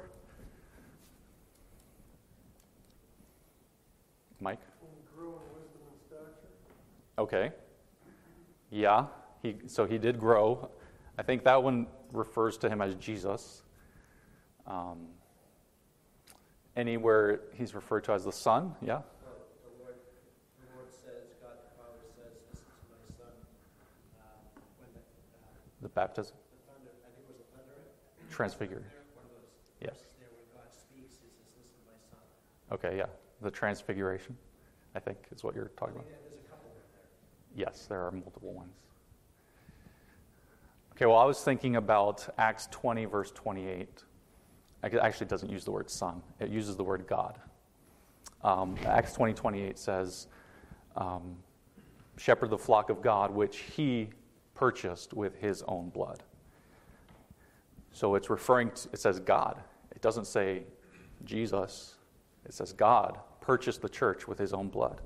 Mike? 4.41 4.59
Okay. 7.17 7.51
Yeah, 8.71 9.05
he, 9.41 9.55
so 9.67 9.85
he 9.85 9.97
did 9.97 10.19
grow. 10.19 10.69
I 11.17 11.23
think 11.23 11.43
that 11.43 11.61
one 11.61 11.87
refers 12.11 12.57
to 12.57 12.69
him 12.69 12.81
as 12.81 12.95
Jesus. 12.95 13.61
Um, 14.65 15.07
anywhere 16.75 17.41
he's 17.53 17.75
referred 17.75 18.03
to 18.05 18.13
as 18.13 18.25
the 18.25 18.31
Son, 18.31 18.75
yeah? 18.81 19.01
The 19.21 19.83
Lord, 19.83 19.95
the 20.59 20.75
Lord 20.75 20.87
says, 20.91 21.37
God 21.41 21.51
the 21.53 21.77
Father 21.77 22.01
says, 22.17 22.33
This 22.49 22.59
is 22.59 22.65
my 22.89 22.97
Son. 23.15 23.31
Uh, 24.17 24.59
when 24.79 24.89
the, 24.93 24.99
uh, 24.99 25.72
the 25.83 25.89
baptism? 25.89 26.35
The 26.51 26.73
thunder, 26.73 26.91
I 27.03 27.09
think 27.13 27.29
it 27.29 27.35
was 27.37 27.37
the 27.37 27.57
thunder. 27.57 28.33
Transfigured. 28.33 28.85
Yes. 29.81 29.97
Okay, 32.71 32.97
yeah. 32.97 33.05
The 33.41 33.51
transfiguration, 33.51 34.35
I 34.95 34.99
think, 34.99 35.17
is 35.35 35.43
what 35.43 35.53
you're 35.53 35.71
talking 35.77 35.95
about. 35.95 36.07
Yes, 37.55 37.85
there 37.87 38.01
are 38.01 38.11
multiple 38.11 38.51
ones. 38.51 38.73
Okay, 40.93 41.05
well, 41.05 41.17
I 41.17 41.25
was 41.25 41.43
thinking 41.43 41.75
about 41.75 42.27
Acts 42.37 42.67
20, 42.71 43.05
verse 43.05 43.31
28. 43.31 44.03
It 44.83 44.93
actually 44.95 45.27
doesn't 45.27 45.51
use 45.51 45.63
the 45.63 45.71
word 45.71 45.89
son, 45.89 46.21
it 46.39 46.49
uses 46.49 46.75
the 46.75 46.83
word 46.83 47.05
God. 47.07 47.39
Um, 48.43 48.75
Acts 48.85 49.13
20 49.13 49.33
28 49.33 49.77
says, 49.77 50.27
um, 50.95 51.37
Shepherd 52.17 52.49
the 52.49 52.57
flock 52.57 52.89
of 52.89 53.01
God, 53.01 53.31
which 53.31 53.57
he 53.57 54.09
purchased 54.53 55.13
with 55.13 55.35
his 55.35 55.63
own 55.63 55.89
blood. 55.89 56.23
So 57.91 58.15
it's 58.15 58.29
referring 58.29 58.71
to, 58.71 58.89
it 58.91 58.99
says 58.99 59.19
God. 59.19 59.61
It 59.95 60.01
doesn't 60.01 60.25
say 60.25 60.63
Jesus, 61.23 61.95
it 62.45 62.53
says 62.53 62.73
God 62.73 63.19
purchased 63.41 63.81
the 63.81 63.89
church 63.89 64.27
with 64.27 64.39
his 64.39 64.53
own 64.53 64.69
blood. 64.69 65.01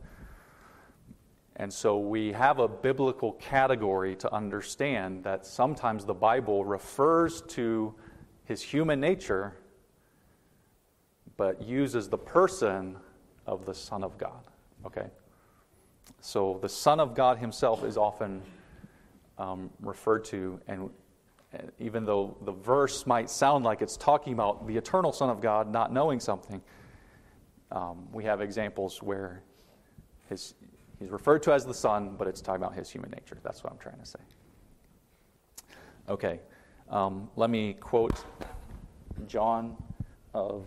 And 1.55 1.73
so 1.73 1.97
we 1.97 2.31
have 2.33 2.59
a 2.59 2.67
biblical 2.67 3.33
category 3.33 4.15
to 4.17 4.31
understand 4.31 5.23
that 5.23 5.45
sometimes 5.45 6.05
the 6.05 6.13
Bible 6.13 6.63
refers 6.63 7.41
to 7.41 7.95
his 8.45 8.61
human 8.61 8.99
nature 8.99 9.55
but 11.35 11.61
uses 11.61 12.09
the 12.09 12.17
person 12.17 12.97
of 13.45 13.65
the 13.65 13.73
Son 13.73 14.03
of 14.03 14.17
God. 14.17 14.43
Okay? 14.85 15.07
So 16.19 16.59
the 16.61 16.69
Son 16.69 16.99
of 16.99 17.15
God 17.15 17.37
himself 17.37 17.83
is 17.83 17.97
often 17.97 18.41
um, 19.37 19.69
referred 19.81 20.25
to, 20.25 20.59
and, 20.67 20.89
and 21.53 21.71
even 21.79 22.05
though 22.05 22.37
the 22.41 22.51
verse 22.51 23.05
might 23.05 23.29
sound 23.29 23.63
like 23.63 23.81
it's 23.81 23.97
talking 23.97 24.33
about 24.33 24.67
the 24.67 24.75
eternal 24.77 25.11
Son 25.11 25.29
of 25.29 25.41
God 25.41 25.71
not 25.71 25.93
knowing 25.93 26.19
something, 26.19 26.61
um, 27.71 28.07
we 28.11 28.23
have 28.23 28.41
examples 28.41 29.01
where 29.01 29.43
his, 30.29 30.55
he's 30.99 31.09
referred 31.09 31.43
to 31.43 31.53
as 31.53 31.65
the 31.65 31.73
Son, 31.73 32.15
but 32.17 32.27
it's 32.27 32.41
talking 32.41 32.63
about 32.63 32.75
his 32.75 32.89
human 32.89 33.11
nature. 33.11 33.37
That's 33.43 33.63
what 33.63 33.71
I'm 33.71 33.79
trying 33.79 33.99
to 33.99 34.05
say. 34.05 34.19
Okay, 36.09 36.39
um, 36.89 37.29
let 37.35 37.49
me 37.49 37.73
quote 37.73 38.23
John 39.27 39.75
of 40.33 40.65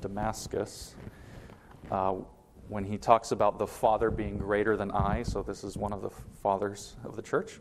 Damascus 0.00 0.94
uh, 1.90 2.16
when 2.68 2.84
he 2.84 2.98
talks 2.98 3.32
about 3.32 3.58
the 3.58 3.66
Father 3.66 4.10
being 4.10 4.38
greater 4.38 4.76
than 4.76 4.90
I. 4.90 5.22
So, 5.22 5.42
this 5.42 5.64
is 5.64 5.76
one 5.76 5.92
of 5.92 6.02
the 6.02 6.10
fathers 6.42 6.96
of 7.04 7.16
the 7.16 7.22
church. 7.22 7.60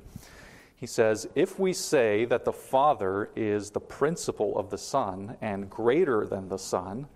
He 0.75 0.85
says, 0.85 1.27
If 1.35 1.59
we 1.59 1.73
say 1.73 2.25
that 2.25 2.45
the 2.45 2.53
Father 2.53 3.29
is 3.35 3.71
the 3.71 3.79
principle 3.79 4.57
of 4.57 4.69
the 4.69 4.77
Son 4.77 5.37
and 5.41 5.69
greater 5.69 6.25
than 6.25 6.49
the 6.49 6.59
Son, 6.59 7.07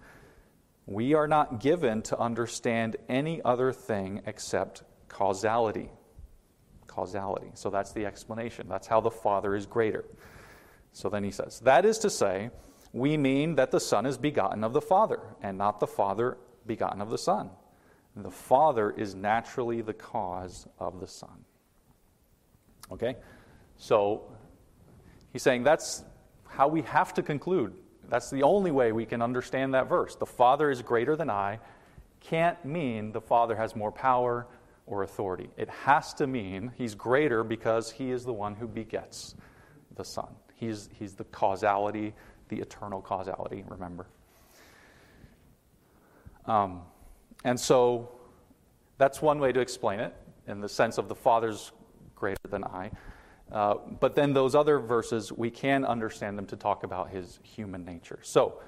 we 0.87 1.13
are 1.13 1.27
not 1.27 1.59
given 1.59 2.01
to 2.03 2.19
understand 2.19 2.97
any 3.07 3.41
other 3.43 3.71
thing 3.71 4.21
except 4.25 4.83
causality. 5.07 5.91
Causality. 6.87 7.51
So 7.53 7.69
that's 7.69 7.91
the 7.91 8.05
explanation. 8.05 8.67
That's 8.67 8.87
how 8.87 8.99
the 8.99 9.11
Father 9.11 9.55
is 9.55 9.65
greater. 9.65 10.05
So 10.91 11.09
then 11.09 11.23
he 11.23 11.31
says, 11.31 11.59
That 11.59 11.85
is 11.85 11.99
to 11.99 12.09
say, 12.09 12.49
we 12.93 13.15
mean 13.15 13.55
that 13.55 13.71
the 13.71 13.79
Son 13.79 14.05
is 14.05 14.17
begotten 14.17 14.63
of 14.63 14.73
the 14.73 14.81
Father, 14.81 15.19
and 15.41 15.57
not 15.57 15.79
the 15.79 15.87
Father 15.87 16.37
begotten 16.65 17.01
of 17.01 17.09
the 17.09 17.17
Son. 17.17 17.51
The 18.15 18.31
Father 18.31 18.91
is 18.91 19.15
naturally 19.15 19.81
the 19.81 19.93
cause 19.93 20.67
of 20.79 20.99
the 20.99 21.07
Son. 21.07 21.45
Okay? 22.91 23.15
So 23.77 24.23
he's 25.31 25.41
saying 25.41 25.63
that's 25.63 26.03
how 26.47 26.67
we 26.67 26.81
have 26.83 27.13
to 27.13 27.23
conclude 27.23 27.73
That's 28.09 28.29
the 28.29 28.43
only 28.43 28.71
way 28.71 28.91
we 28.91 29.05
can 29.05 29.21
understand 29.21 29.73
that 29.73 29.87
verse. 29.87 30.15
The 30.15 30.25
Father 30.25 30.69
is 30.69 30.81
greater 30.81 31.15
than 31.15 31.29
I 31.29 31.59
can't 32.19 32.63
mean 32.65 33.13
the 33.13 33.21
Father 33.21 33.55
has 33.55 33.75
more 33.75 33.91
power 33.91 34.47
or 34.85 35.03
authority. 35.03 35.49
It 35.57 35.69
has 35.69 36.13
to 36.15 36.27
mean 36.27 36.71
he's 36.77 36.93
greater 36.93 37.43
because 37.43 37.91
he 37.91 38.11
is 38.11 38.25
the 38.25 38.33
one 38.33 38.55
who 38.55 38.67
begets 38.67 39.35
the 39.95 40.03
Son. 40.03 40.27
He's, 40.55 40.89
he's 40.99 41.13
the 41.13 41.23
causality, 41.25 42.13
the 42.49 42.59
eternal 42.59 43.01
causality, 43.01 43.63
remember. 43.67 44.05
Um, 46.45 46.81
and 47.43 47.59
so 47.59 48.11
that's 48.97 49.21
one 49.21 49.39
way 49.39 49.51
to 49.51 49.59
explain 49.59 49.99
it 49.99 50.15
in 50.47 50.61
the 50.61 50.69
sense 50.69 50.97
of 50.97 51.07
the 51.07 51.15
Father's 51.15 51.71
greater 52.15 52.47
than 52.49 52.63
I. 52.63 52.91
Uh, 53.51 53.75
but 53.99 54.15
then 54.15 54.33
those 54.33 54.55
other 54.55 54.79
verses, 54.79 55.31
we 55.31 55.49
can 55.49 55.83
understand 55.83 56.37
them 56.37 56.45
to 56.47 56.55
talk 56.55 56.83
about 56.83 57.09
his 57.09 57.39
human 57.43 57.83
nature. 57.83 58.19
So 58.21 58.61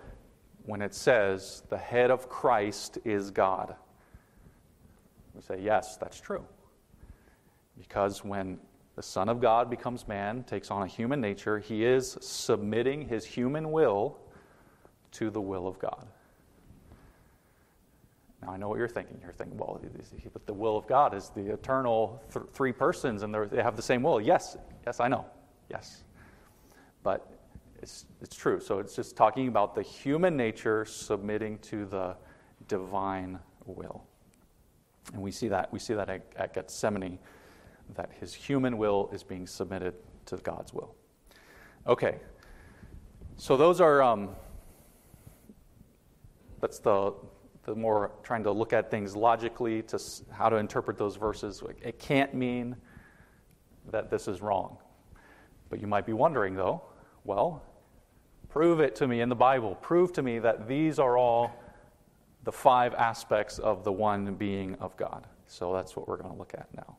when 0.66 0.82
it 0.82 0.94
says 0.94 1.64
the 1.70 1.78
head 1.78 2.12
of 2.12 2.28
Christ 2.30 2.98
is 3.06 3.32
God, 3.32 3.76
we 5.34 5.42
say, 5.42 5.60
yes, 5.62 5.98
that's 5.98 6.20
true. 6.20 6.46
Because 7.78 8.24
when 8.24 8.60
the 8.96 9.02
Son 9.02 9.30
of 9.30 9.40
God 9.40 9.70
becomes 9.70 10.08
man, 10.08 10.44
takes 10.44 10.70
on 10.70 10.84
a 10.84 10.88
human 10.88 11.20
nature, 11.20 11.60
he 11.60 11.86
is 11.86 12.18
submitting 12.22 13.08
his 13.08 13.26
human 13.26 13.72
will 13.72 14.18
to 15.12 15.30
the 15.30 15.42
will 15.42 15.68
of 15.68 15.80
God. 15.80 16.08
Now, 18.44 18.52
I 18.52 18.58
know 18.58 18.68
what 18.68 18.78
you're 18.78 18.90
thinking. 18.90 19.20
You're 19.22 19.32
thinking, 19.32 19.58
well, 19.58 19.80
but 20.34 20.46
the 20.46 20.54
will 20.54 20.76
of 20.76 20.86
God 20.88 21.14
is 21.14 21.30
the 21.30 21.54
eternal 21.54 22.22
th- 22.34 22.46
three 22.52 22.74
persons 22.74 23.24
and 23.24 23.34
they 23.34 23.64
have 23.64 23.76
the 23.76 23.82
same 23.82 24.04
will. 24.04 24.20
Yes, 24.20 24.58
yes, 24.86 25.00
I 25.00 25.08
know. 25.08 25.26
Yes. 25.70 26.04
But 27.04 27.32
it's, 27.82 28.06
it's 28.22 28.36
true. 28.36 28.60
So 28.60 28.80
it's 28.80 28.96
just 28.96 29.16
talking 29.16 29.48
about 29.48 29.76
the 29.76 29.82
human 29.82 30.36
nature 30.36 30.84
submitting 30.84 31.60
to 31.60 31.86
the 31.86 32.18
divine 32.68 33.40
will. 33.66 34.04
And 35.14 35.22
we 35.22 35.32
see 35.32 35.48
that, 35.50 35.72
we 35.72 35.80
see 35.80 35.94
that 35.94 36.10
at, 36.10 36.26
at 36.36 36.54
Gethsemane, 36.54 37.20
that 37.96 38.12
his 38.20 38.34
human 38.34 38.78
will 38.78 39.10
is 39.14 39.24
being 39.24 39.48
submitted 39.48 39.94
to 40.26 40.38
God's 40.38 40.74
will. 40.74 40.96
Okay. 41.88 42.18
So 43.38 43.56
those 43.56 43.80
are, 43.80 44.02
um, 44.02 44.30
that's 46.60 46.80
the, 46.80 47.14
the 47.66 47.76
more 47.76 48.12
trying 48.24 48.44
to 48.44 48.52
look 48.52 48.74
at 48.74 48.92
things 48.92 49.16
logically 49.16 49.82
to 49.84 50.00
how 50.32 50.50
to 50.50 50.58
interpret 50.58 50.98
those 50.98 51.16
verses. 51.16 51.64
It 51.82 51.98
can't 52.00 52.34
mean 52.34 52.76
that 53.92 54.10
this 54.10 54.28
is 54.28 54.42
wrong. 54.42 54.78
But 55.70 55.80
you 55.80 55.88
might 55.88 56.06
be 56.06 56.14
wondering, 56.14 56.56
though, 56.56 56.82
well, 57.24 57.64
prove 58.50 58.80
it 58.80 58.96
to 58.98 59.08
me 59.08 59.22
in 59.22 59.30
the 59.30 59.36
Bible. 59.36 59.76
Prove 59.76 60.12
to 60.14 60.22
me 60.22 60.40
that 60.40 60.68
these 60.68 61.00
are 61.00 61.18
all 61.18 61.52
the 62.44 62.52
five 62.52 62.94
aspects 62.96 63.60
of 63.60 63.84
the 63.84 63.92
one 63.92 64.36
being 64.36 64.76
of 64.76 64.96
God. 64.98 65.26
So 65.48 65.74
that's 65.74 65.96
what 65.96 66.08
we're 66.08 66.18
going 66.18 66.32
to 66.32 66.38
look 66.38 66.54
at 66.54 66.68
now. 66.76 66.98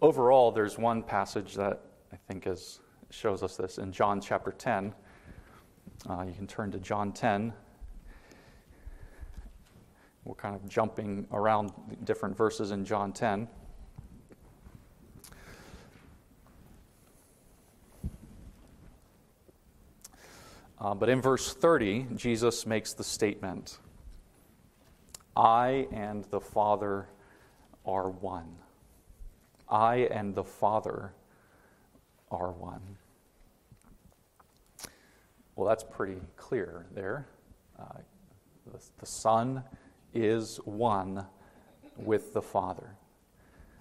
Overall, 0.00 0.52
there's 0.52 0.78
one 0.78 1.02
passage 1.02 1.54
that 1.54 1.80
I 2.12 2.16
think 2.28 2.46
is, 2.46 2.80
shows 3.10 3.42
us 3.42 3.56
this 3.56 3.78
in 3.78 3.92
John 3.92 4.20
chapter 4.20 4.52
10. 4.52 4.94
Uh, 6.08 6.24
you 6.26 6.34
can 6.34 6.46
turn 6.46 6.70
to 6.70 6.78
John 6.78 7.12
10. 7.12 7.52
We're 10.26 10.34
kind 10.34 10.56
of 10.56 10.68
jumping 10.68 11.28
around 11.30 11.70
different 12.02 12.36
verses 12.36 12.72
in 12.72 12.84
John 12.84 13.12
10. 13.12 13.46
Uh, 20.80 20.94
but 20.94 21.08
in 21.08 21.22
verse 21.22 21.54
30, 21.54 22.08
Jesus 22.16 22.66
makes 22.66 22.92
the 22.92 23.04
statement 23.04 23.78
I 25.36 25.86
and 25.92 26.24
the 26.24 26.40
Father 26.40 27.06
are 27.86 28.10
one. 28.10 28.56
I 29.68 30.08
and 30.10 30.34
the 30.34 30.42
Father 30.42 31.12
are 32.32 32.50
one. 32.50 32.82
Well, 35.54 35.68
that's 35.68 35.84
pretty 35.84 36.20
clear 36.36 36.84
there. 36.92 37.28
Uh, 37.78 37.98
the, 38.72 38.80
the 38.98 39.06
Son 39.06 39.62
is 40.16 40.58
one 40.64 41.26
with 41.96 42.32
the 42.32 42.42
Father. 42.42 42.96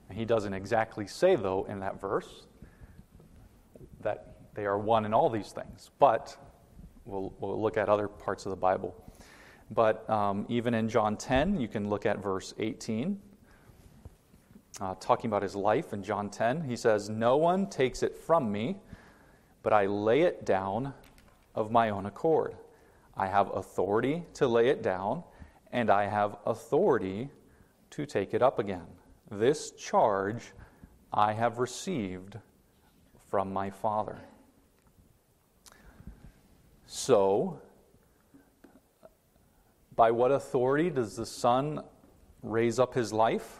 And 0.09 0.17
he 0.17 0.25
doesn't 0.25 0.53
exactly 0.53 1.07
say, 1.07 1.35
though, 1.35 1.65
in 1.65 1.79
that 1.79 1.99
verse, 1.99 2.45
that 4.01 4.35
they 4.53 4.65
are 4.65 4.77
one 4.77 5.05
in 5.05 5.13
all 5.13 5.29
these 5.29 5.51
things. 5.51 5.91
But 5.99 6.37
we'll, 7.05 7.33
we'll 7.39 7.61
look 7.61 7.77
at 7.77 7.89
other 7.89 8.07
parts 8.07 8.45
of 8.45 8.51
the 8.51 8.55
Bible. 8.55 8.95
But 9.71 10.07
um, 10.09 10.45
even 10.47 10.73
in 10.73 10.89
John 10.89 11.17
10, 11.17 11.59
you 11.59 11.67
can 11.67 11.89
look 11.89 12.05
at 12.05 12.21
verse 12.21 12.53
18. 12.59 13.19
Uh, 14.79 14.93
talking 14.99 15.29
about 15.29 15.41
his 15.41 15.55
life 15.55 15.93
in 15.93 16.03
John 16.03 16.29
10, 16.29 16.61
he 16.61 16.75
says, 16.75 17.09
No 17.09 17.37
one 17.37 17.67
takes 17.67 18.03
it 18.03 18.15
from 18.15 18.51
me, 18.51 18.77
but 19.63 19.73
I 19.73 19.85
lay 19.85 20.21
it 20.21 20.45
down 20.45 20.93
of 21.55 21.71
my 21.71 21.89
own 21.89 22.05
accord. 22.05 22.55
I 23.17 23.27
have 23.27 23.49
authority 23.55 24.23
to 24.35 24.47
lay 24.47 24.67
it 24.67 24.83
down, 24.83 25.23
and 25.75 25.89
I 25.89 26.05
have 26.05 26.37
authority 26.45 27.27
to 27.89 28.05
take 28.05 28.33
it 28.33 28.41
up 28.41 28.59
again. 28.59 28.87
This 29.29 29.71
charge 29.71 30.53
I 31.11 31.33
have 31.33 31.59
received 31.59 32.37
from 33.29 33.51
my 33.51 33.69
Father. 33.69 34.17
So, 36.87 37.59
by 39.97 40.11
what 40.11 40.31
authority 40.31 40.89
does 40.89 41.17
the 41.17 41.25
Son 41.25 41.81
raise 42.41 42.79
up 42.79 42.93
his 42.93 43.11
life? 43.11 43.59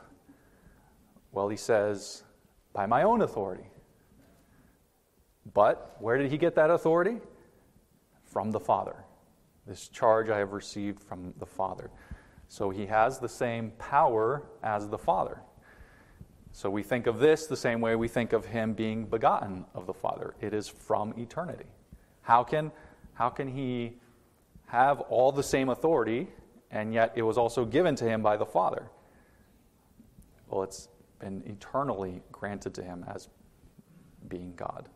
Well, 1.34 1.50
he 1.50 1.58
says, 1.58 2.24
by 2.72 2.86
my 2.86 3.04
own 3.04 3.24
authority. 3.24 3.68
But 5.54 5.98
where 6.00 6.18
did 6.18 6.32
he 6.32 6.38
get 6.38 6.56
that 6.56 6.70
authority? 6.70 7.18
From 8.24 8.52
the 8.52 8.60
Father. 8.62 8.96
This 9.68 9.88
charge 9.88 10.30
I 10.30 10.38
have 10.38 10.54
received 10.54 11.04
from 11.04 11.34
the 11.40 11.46
Father. 11.46 11.90
So 12.48 12.70
he 12.70 12.86
has 12.86 13.20
the 13.20 13.30
same 13.30 13.72
power 13.78 14.44
as 14.64 14.88
the 14.88 14.98
Father. 14.98 15.42
So 16.52 16.70
we 16.70 16.84
think 16.84 17.06
of 17.08 17.20
this 17.20 17.48
the 17.48 17.58
same 17.58 17.82
way 17.82 17.96
we 17.96 18.08
think 18.08 18.32
of 18.32 18.46
him 18.46 18.74
being 18.74 19.06
begotten 19.06 19.66
of 19.74 19.86
the 19.88 19.94
Father. 19.94 20.36
It 20.40 20.54
is 20.54 20.68
from 20.68 21.14
eternity. 21.18 21.66
How 22.22 22.44
can, 22.44 22.72
how 23.14 23.30
can 23.30 23.48
he 23.48 23.98
have 24.68 25.02
all 25.02 25.32
the 25.32 25.44
same 25.44 25.70
authority 25.70 26.28
and 26.72 26.94
yet 26.94 27.12
it 27.16 27.24
was 27.24 27.38
also 27.38 27.66
given 27.66 27.96
to 27.98 28.06
him 28.06 28.22
by 28.22 28.38
the 28.38 28.46
Father? 28.46 28.90
Well, 30.48 30.64
it's 30.64 30.88
been 31.20 31.44
eternally 31.46 32.22
granted 32.32 32.74
to 32.76 32.84
him 32.84 33.06
as 33.14 33.30
being 34.30 34.54
God. 34.56 34.90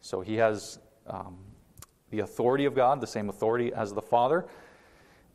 So 0.00 0.20
he 0.20 0.36
has 0.36 0.78
um, 1.06 1.36
the 2.10 2.20
authority 2.20 2.64
of 2.64 2.74
God, 2.74 3.00
the 3.00 3.06
same 3.06 3.28
authority 3.28 3.72
as 3.72 3.92
the 3.92 4.02
Father. 4.02 4.46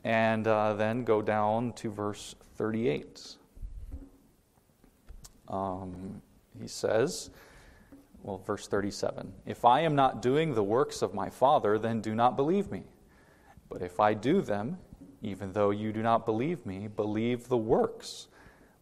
And 0.04 0.48
uh, 0.48 0.74
then 0.74 1.04
go 1.04 1.22
down 1.22 1.74
to 1.74 1.90
verse 1.90 2.36
38. 2.58 3.36
Um, 5.48 6.22
he 6.60 6.68
says, 6.68 7.30
well, 8.24 8.38
verse 8.38 8.68
37 8.68 9.34
If 9.46 9.66
I 9.66 9.82
am 9.82 9.96
not 9.96 10.22
doing 10.22 10.56
the 10.56 10.64
works 10.64 11.02
of 11.02 11.14
my 11.14 11.30
Father, 11.30 11.78
then 11.78 12.02
do 12.02 12.16
not 12.16 12.36
believe 12.36 12.72
me. 12.72 12.84
But 13.70 13.82
if 13.82 14.00
I 14.00 14.14
do 14.14 14.42
them, 14.42 14.78
even 15.22 15.54
though 15.54 15.72
you 15.72 15.94
do 15.94 16.02
not 16.02 16.26
believe 16.26 16.66
me, 16.66 16.88
believe 16.88 17.48
the 17.48 17.58
works, 17.58 18.28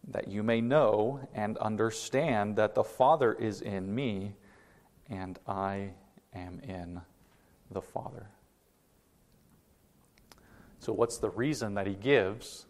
that 0.08 0.28
you 0.28 0.42
may 0.42 0.60
know 0.60 1.20
and 1.34 1.56
understand 1.58 2.56
that 2.56 2.74
the 2.74 2.84
Father 2.84 3.32
is 3.34 3.60
in 3.60 3.94
me, 3.94 4.34
and 5.08 5.38
I 5.46 5.90
am 6.34 6.60
in 6.60 7.00
the 7.70 7.82
Father. 7.82 8.26
So, 10.82 10.92
what's 10.92 11.18
the 11.18 11.30
reason 11.30 11.74
that 11.74 11.86
he 11.86 11.94
gives 11.94 12.66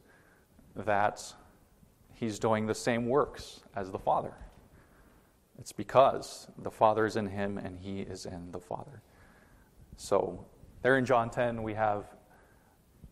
that 0.76 1.32
he's 2.12 2.38
doing 2.38 2.66
the 2.66 2.74
same 2.74 3.06
works 3.06 3.60
as 3.74 3.90
the 3.90 3.98
Father? 3.98 4.34
It's 5.58 5.72
because 5.72 6.46
the 6.58 6.70
Father 6.70 7.06
is 7.06 7.16
in 7.16 7.26
him 7.26 7.56
and 7.56 7.78
he 7.78 8.00
is 8.00 8.26
in 8.26 8.52
the 8.52 8.60
Father. 8.60 9.00
So, 9.96 10.44
there 10.82 10.98
in 10.98 11.06
John 11.06 11.30
10, 11.30 11.62
we 11.62 11.72
have 11.72 12.04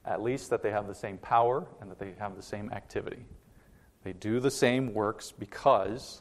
at 0.04 0.20
least 0.20 0.50
that 0.50 0.62
they 0.62 0.70
have 0.70 0.86
the 0.86 0.94
same 0.94 1.16
power 1.16 1.66
and 1.80 1.90
that 1.90 1.98
they 1.98 2.12
have 2.18 2.36
the 2.36 2.42
same 2.42 2.70
activity. 2.70 3.24
They 4.04 4.12
do 4.12 4.38
the 4.38 4.50
same 4.50 4.92
works 4.92 5.32
because 5.32 6.20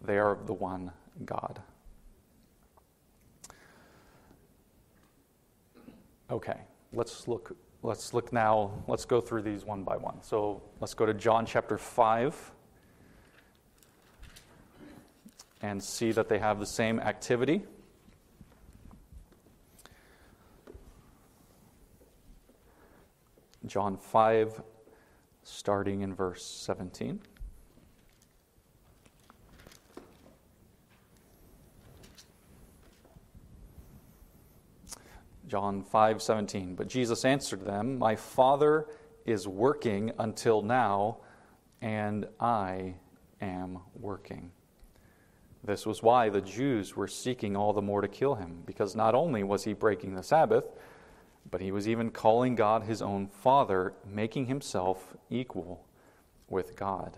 they 0.00 0.16
are 0.16 0.38
the 0.46 0.54
one 0.54 0.92
God. 1.26 1.60
Okay, 6.30 6.60
let's 6.94 7.28
look 7.28 7.54
Let's 7.86 8.12
look 8.12 8.32
now, 8.32 8.72
let's 8.88 9.04
go 9.04 9.20
through 9.20 9.42
these 9.42 9.64
one 9.64 9.84
by 9.84 9.96
one. 9.96 10.20
So 10.20 10.60
let's 10.80 10.92
go 10.92 11.06
to 11.06 11.14
John 11.14 11.46
chapter 11.46 11.78
5 11.78 12.50
and 15.62 15.80
see 15.80 16.10
that 16.10 16.28
they 16.28 16.40
have 16.40 16.58
the 16.58 16.66
same 16.66 16.98
activity. 16.98 17.62
John 23.66 23.96
5, 23.96 24.62
starting 25.44 26.00
in 26.00 26.12
verse 26.12 26.44
17. 26.44 27.20
John 35.46 35.82
5:17 35.84 36.74
But 36.74 36.88
Jesus 36.88 37.24
answered 37.24 37.64
them 37.64 37.98
My 37.98 38.16
Father 38.16 38.86
is 39.24 39.46
working 39.46 40.12
until 40.18 40.62
now 40.62 41.18
and 41.80 42.26
I 42.40 42.94
am 43.40 43.78
working. 43.94 44.50
This 45.62 45.84
was 45.84 46.02
why 46.02 46.28
the 46.28 46.40
Jews 46.40 46.96
were 46.96 47.08
seeking 47.08 47.56
all 47.56 47.72
the 47.72 47.82
more 47.82 48.00
to 48.00 48.08
kill 48.08 48.36
him 48.36 48.62
because 48.66 48.94
not 48.94 49.14
only 49.14 49.42
was 49.42 49.64
he 49.64 49.72
breaking 49.72 50.14
the 50.14 50.22
Sabbath 50.22 50.64
but 51.50 51.60
he 51.60 51.70
was 51.70 51.88
even 51.88 52.10
calling 52.10 52.54
God 52.54 52.82
his 52.82 53.02
own 53.02 53.28
Father 53.28 53.94
making 54.04 54.46
himself 54.46 55.16
equal 55.30 55.84
with 56.48 56.76
God. 56.76 57.16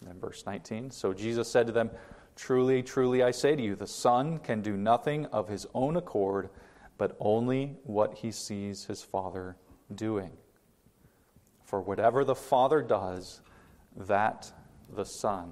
And 0.00 0.08
then 0.08 0.20
verse 0.20 0.44
19 0.46 0.90
So 0.90 1.12
Jesus 1.12 1.50
said 1.50 1.66
to 1.66 1.72
them 1.72 1.90
Truly 2.34 2.82
truly 2.82 3.22
I 3.22 3.30
say 3.30 3.54
to 3.54 3.62
you 3.62 3.76
the 3.76 3.86
son 3.86 4.38
can 4.38 4.62
do 4.62 4.76
nothing 4.76 5.26
of 5.26 5.48
his 5.48 5.66
own 5.74 5.96
accord 5.96 6.48
but 7.02 7.16
only 7.18 7.74
what 7.82 8.14
he 8.14 8.30
sees 8.30 8.84
his 8.84 9.02
Father 9.02 9.56
doing. 9.92 10.30
For 11.64 11.80
whatever 11.80 12.22
the 12.22 12.36
Father 12.36 12.80
does, 12.80 13.40
that 13.96 14.52
the 14.94 15.04
Son 15.04 15.50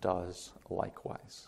does 0.00 0.50
likewise. 0.68 1.46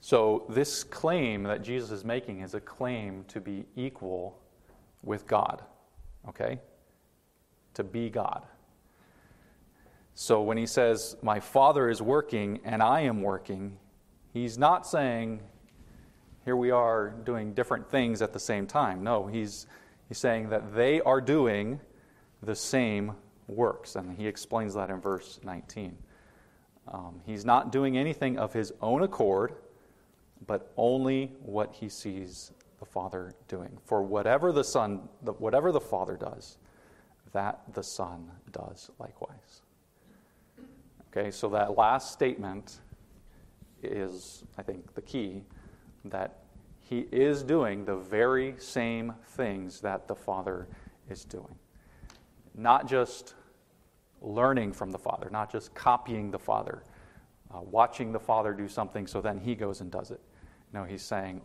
So, 0.00 0.46
this 0.48 0.82
claim 0.82 1.42
that 1.42 1.60
Jesus 1.60 1.90
is 1.90 2.02
making 2.02 2.40
is 2.40 2.54
a 2.54 2.60
claim 2.60 3.26
to 3.28 3.38
be 3.38 3.66
equal 3.76 4.40
with 5.02 5.26
God, 5.26 5.62
okay? 6.26 6.58
To 7.74 7.84
be 7.84 8.08
God. 8.08 8.46
So, 10.14 10.40
when 10.40 10.56
he 10.56 10.64
says, 10.64 11.18
My 11.20 11.38
Father 11.38 11.90
is 11.90 12.00
working 12.00 12.60
and 12.64 12.82
I 12.82 13.02
am 13.02 13.20
working, 13.20 13.76
He's 14.36 14.58
not 14.58 14.86
saying, 14.86 15.40
here 16.44 16.56
we 16.56 16.70
are 16.70 17.08
doing 17.24 17.54
different 17.54 17.90
things 17.90 18.20
at 18.20 18.34
the 18.34 18.38
same 18.38 18.66
time. 18.66 19.02
No, 19.02 19.26
he's, 19.26 19.66
he's 20.08 20.18
saying 20.18 20.50
that 20.50 20.74
they 20.74 21.00
are 21.00 21.22
doing 21.22 21.80
the 22.42 22.54
same 22.54 23.12
works. 23.48 23.96
And 23.96 24.14
he 24.14 24.26
explains 24.26 24.74
that 24.74 24.90
in 24.90 25.00
verse 25.00 25.40
19. 25.42 25.96
Um, 26.88 27.22
he's 27.24 27.46
not 27.46 27.72
doing 27.72 27.96
anything 27.96 28.36
of 28.36 28.52
his 28.52 28.74
own 28.82 29.02
accord, 29.02 29.54
but 30.46 30.70
only 30.76 31.32
what 31.40 31.72
he 31.72 31.88
sees 31.88 32.52
the 32.78 32.84
Father 32.84 33.32
doing. 33.48 33.78
For 33.86 34.02
whatever 34.02 34.52
the 34.52 34.64
Son, 34.64 35.08
whatever 35.22 35.72
the 35.72 35.80
Father 35.80 36.18
does, 36.18 36.58
that 37.32 37.62
the 37.72 37.82
Son 37.82 38.30
does 38.52 38.90
likewise. 38.98 39.62
Okay, 41.10 41.30
so 41.30 41.48
that 41.48 41.78
last 41.78 42.12
statement 42.12 42.80
is, 43.86 44.44
I 44.58 44.62
think, 44.62 44.94
the 44.94 45.02
key 45.02 45.42
that 46.04 46.38
he 46.80 47.06
is 47.10 47.42
doing 47.42 47.84
the 47.84 47.96
very 47.96 48.54
same 48.58 49.14
things 49.30 49.80
that 49.80 50.06
the 50.06 50.14
Father 50.14 50.68
is 51.10 51.24
doing. 51.24 51.56
Not 52.54 52.86
just 52.86 53.34
learning 54.20 54.72
from 54.72 54.90
the 54.90 54.98
Father, 54.98 55.28
not 55.30 55.50
just 55.50 55.74
copying 55.74 56.30
the 56.30 56.38
Father, 56.38 56.84
uh, 57.52 57.60
watching 57.60 58.12
the 58.12 58.20
Father 58.20 58.52
do 58.52 58.68
something 58.68 59.06
so 59.06 59.20
then 59.20 59.38
he 59.38 59.54
goes 59.54 59.80
and 59.80 59.90
does 59.90 60.10
it. 60.10 60.20
No, 60.72 60.84
he's 60.84 61.02
saying, 61.02 61.40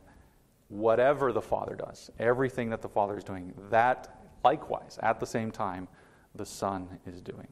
whatever 0.70 1.32
the 1.32 1.42
Father 1.42 1.76
does, 1.76 2.12
everything 2.20 2.70
that 2.70 2.82
the 2.82 2.90
Father 2.90 3.18
is 3.18 3.24
doing, 3.24 3.54
that 3.70 4.22
likewise, 4.44 4.98
at 5.02 5.20
the 5.20 5.26
same 5.26 5.52
time, 5.52 5.88
the 6.36 6.46
Son 6.46 6.88
is 7.06 7.22
doing. 7.22 7.48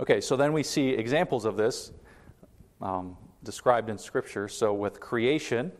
Okay, 0.00 0.20
so 0.20 0.36
then 0.36 0.52
we 0.52 0.62
see 0.62 0.90
examples 0.90 1.44
of 1.44 1.56
this 1.56 1.92
um, 2.80 3.16
described 3.42 3.88
in 3.88 3.98
Scripture. 3.98 4.48
So, 4.48 4.72
with 4.72 5.00
creation, 5.00 5.72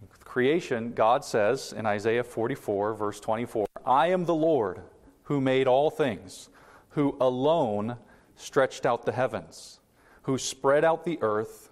with 0.00 0.24
creation, 0.24 0.92
God 0.92 1.24
says 1.24 1.72
in 1.72 1.86
Isaiah 1.86 2.24
44, 2.24 2.94
verse 2.94 3.20
24, 3.20 3.66
I 3.84 4.08
am 4.08 4.24
the 4.24 4.34
Lord 4.34 4.82
who 5.24 5.40
made 5.40 5.66
all 5.66 5.90
things, 5.90 6.50
who 6.90 7.16
alone 7.20 7.96
stretched 8.36 8.86
out 8.86 9.04
the 9.04 9.12
heavens, 9.12 9.80
who 10.22 10.38
spread 10.38 10.84
out 10.84 11.04
the 11.04 11.18
earth 11.20 11.70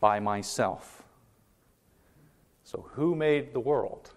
by 0.00 0.20
myself. 0.20 1.02
So, 2.64 2.86
who 2.92 3.14
made 3.14 3.52
the 3.52 3.60
world? 3.60 4.10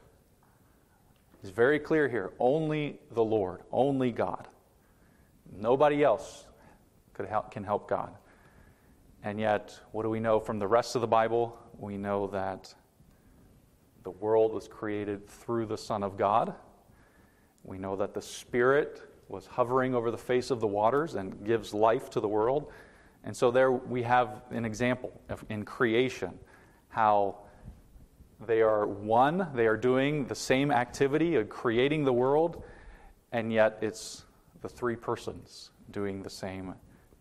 It's 1.42 1.52
very 1.52 1.80
clear 1.80 2.08
here. 2.08 2.32
Only 2.40 3.00
the 3.12 3.24
Lord, 3.24 3.62
only 3.72 4.12
God. 4.12 4.48
Nobody 5.58 6.04
else 6.04 6.46
could 7.14 7.26
help, 7.26 7.52
can 7.52 7.64
help 7.64 7.90
God. 7.90 8.14
And 9.24 9.40
yet, 9.40 9.80
what 9.94 10.04
do 10.04 10.10
we 10.10 10.20
know 10.20 10.40
from 10.40 10.60
the 10.60 10.68
rest 10.68 10.96
of 10.96 11.02
the 11.02 11.08
Bible? 11.08 11.58
We 11.78 11.98
know 11.98 12.28
that 12.28 12.74
the 14.04 14.12
world 14.12 14.54
was 14.54 14.68
created 14.68 15.30
through 15.30 15.68
the 15.68 15.78
Son 15.78 16.04
of 16.04 16.18
God. 16.18 16.54
We 17.64 17.78
know 17.78 17.96
that 17.96 18.14
the 18.14 18.22
Spirit 18.22 19.02
was 19.30 19.48
hovering 19.48 19.96
over 19.96 20.12
the 20.12 20.18
face 20.18 20.52
of 20.52 20.60
the 20.60 20.68
waters 20.68 21.16
and 21.16 21.46
gives 21.46 21.74
life 21.74 22.10
to 22.12 22.20
the 22.20 22.28
world. 22.28 22.70
And 23.24 23.36
so, 23.36 23.50
there 23.50 23.72
we 23.72 24.04
have 24.04 24.42
an 24.52 24.66
example 24.66 25.22
of, 25.30 25.46
in 25.50 25.64
creation 25.64 26.38
how 26.90 27.38
they 28.46 28.62
are 28.62 28.86
one, 28.86 29.48
they 29.56 29.68
are 29.68 29.78
doing 29.78 30.28
the 30.28 30.36
same 30.36 30.70
activity 30.70 31.36
of 31.36 31.48
creating 31.48 32.04
the 32.04 32.12
world, 32.12 32.62
and 33.32 33.54
yet 33.54 33.78
it's 33.82 34.26
the 34.62 34.68
three 34.68 34.98
persons 34.98 35.72
doing 35.92 36.24
the 36.24 36.30
same 36.30 36.76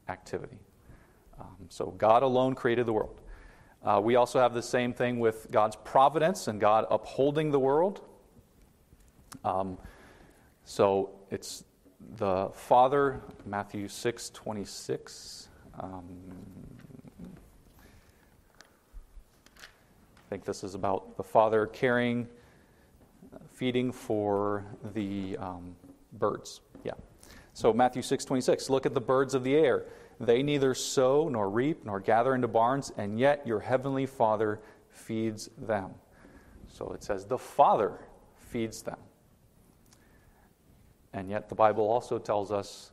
activity. 0.09 0.59
Um, 1.43 1.67
so 1.69 1.87
God 1.99 2.23
alone 2.23 2.55
created 2.55 2.87
the 2.87 2.93
world. 2.93 3.21
Uh, 3.85 4.01
we 4.03 4.15
also 4.15 4.39
have 4.39 4.55
the 4.55 4.63
same 4.63 4.93
thing 4.93 5.19
with 5.19 5.49
God's 5.51 5.75
providence 5.77 6.47
and 6.47 6.61
God 6.61 6.87
upholding 6.89 7.51
the 7.51 7.59
world. 7.59 8.01
Um, 9.45 9.77
so 10.65 11.11
it's 11.31 11.65
the 12.17 12.51
Father, 12.53 13.21
Matthew 13.45 13.89
6 13.89 14.31
26. 14.31 15.49
Um, 15.81 16.05
I 19.59 19.65
think 20.31 20.45
this 20.45 20.63
is 20.63 20.77
about 20.77 21.17
the 21.17 21.25
Father 21.25 21.67
caring, 21.67 22.29
feeding 23.53 23.91
for 23.91 24.65
the 24.95 25.37
um, 25.39 25.75
birds. 26.13 26.61
Yeah. 26.85 26.93
So 27.53 27.73
Matthew 27.73 28.03
6 28.03 28.25
26. 28.25 28.71
Look 28.71 28.87
at 28.87 28.95
the 28.95 29.01
birds 29.01 29.35
of 29.35 29.43
the 29.43 29.57
air. 29.57 29.87
They 30.23 30.45
neither 30.45 30.73
sow 30.73 31.29
nor 31.29 31.51
reap 31.51 31.85
nor 31.85 31.99
gather 31.99 32.37
into 32.37 32.47
barns, 32.47 32.93
and 32.97 33.19
yet 33.19 33.45
your 33.45 33.59
heavenly 33.59 34.07
Father 34.07 34.61
feeds 34.89 35.51
them. 35.59 35.91
So 36.69 36.93
it 36.93 37.03
says 37.03 37.27
the 37.27 37.37
Father 37.37 37.99
feeds 38.37 38.83
them. 38.83 39.01
And 41.13 41.29
yet 41.29 41.49
the 41.49 41.57
Bible 41.57 41.85
also 41.91 42.21
tells 42.21 42.53
us 42.53 42.93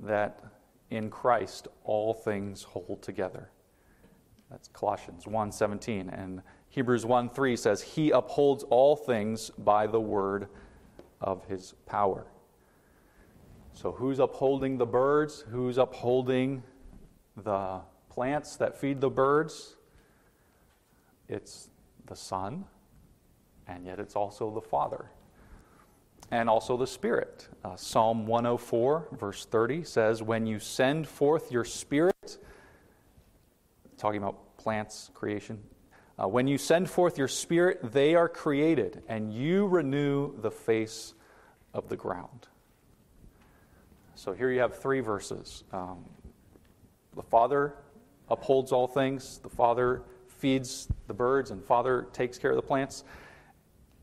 that 0.00 0.42
in 0.90 1.10
Christ 1.10 1.68
all 1.84 2.12
things 2.12 2.64
hold 2.64 3.02
together. 3.02 3.50
That's 4.50 4.66
Colossians 4.66 5.26
1:17 5.26 6.08
and 6.08 6.42
Hebrews 6.70 7.04
1:3 7.04 7.56
says 7.56 7.82
he 7.82 8.10
upholds 8.10 8.64
all 8.64 8.96
things 8.96 9.50
by 9.50 9.86
the 9.86 10.00
word 10.00 10.48
of 11.20 11.44
his 11.44 11.74
power. 11.86 12.26
So, 13.80 13.92
who's 13.92 14.18
upholding 14.18 14.76
the 14.76 14.86
birds? 14.86 15.44
Who's 15.52 15.78
upholding 15.78 16.64
the 17.36 17.80
plants 18.10 18.56
that 18.56 18.76
feed 18.76 19.00
the 19.00 19.08
birds? 19.08 19.76
It's 21.28 21.68
the 22.06 22.16
Son, 22.16 22.64
and 23.68 23.86
yet 23.86 24.00
it's 24.00 24.16
also 24.16 24.50
the 24.50 24.60
Father, 24.60 25.12
and 26.32 26.50
also 26.50 26.76
the 26.76 26.88
Spirit. 26.88 27.46
Uh, 27.64 27.76
Psalm 27.76 28.26
104, 28.26 29.10
verse 29.12 29.44
30 29.44 29.84
says, 29.84 30.24
When 30.24 30.44
you 30.44 30.58
send 30.58 31.06
forth 31.06 31.52
your 31.52 31.64
Spirit, 31.64 32.36
talking 33.96 34.20
about 34.20 34.56
plants, 34.56 35.12
creation, 35.14 35.62
uh, 36.20 36.26
when 36.26 36.48
you 36.48 36.58
send 36.58 36.90
forth 36.90 37.16
your 37.16 37.28
Spirit, 37.28 37.92
they 37.92 38.16
are 38.16 38.28
created, 38.28 39.04
and 39.06 39.32
you 39.32 39.68
renew 39.68 40.36
the 40.40 40.50
face 40.50 41.14
of 41.72 41.88
the 41.88 41.96
ground. 41.96 42.48
So 44.18 44.32
here 44.32 44.50
you 44.50 44.58
have 44.58 44.76
three 44.76 44.98
verses. 44.98 45.62
Um, 45.72 46.04
the 47.14 47.22
Father 47.22 47.74
upholds 48.28 48.72
all 48.72 48.88
things, 48.88 49.38
the 49.44 49.48
Father 49.48 50.02
feeds 50.26 50.88
the 51.06 51.14
birds, 51.14 51.52
and 51.52 51.62
Father 51.64 52.08
takes 52.12 52.36
care 52.36 52.50
of 52.50 52.56
the 52.56 52.62
plants. 52.62 53.04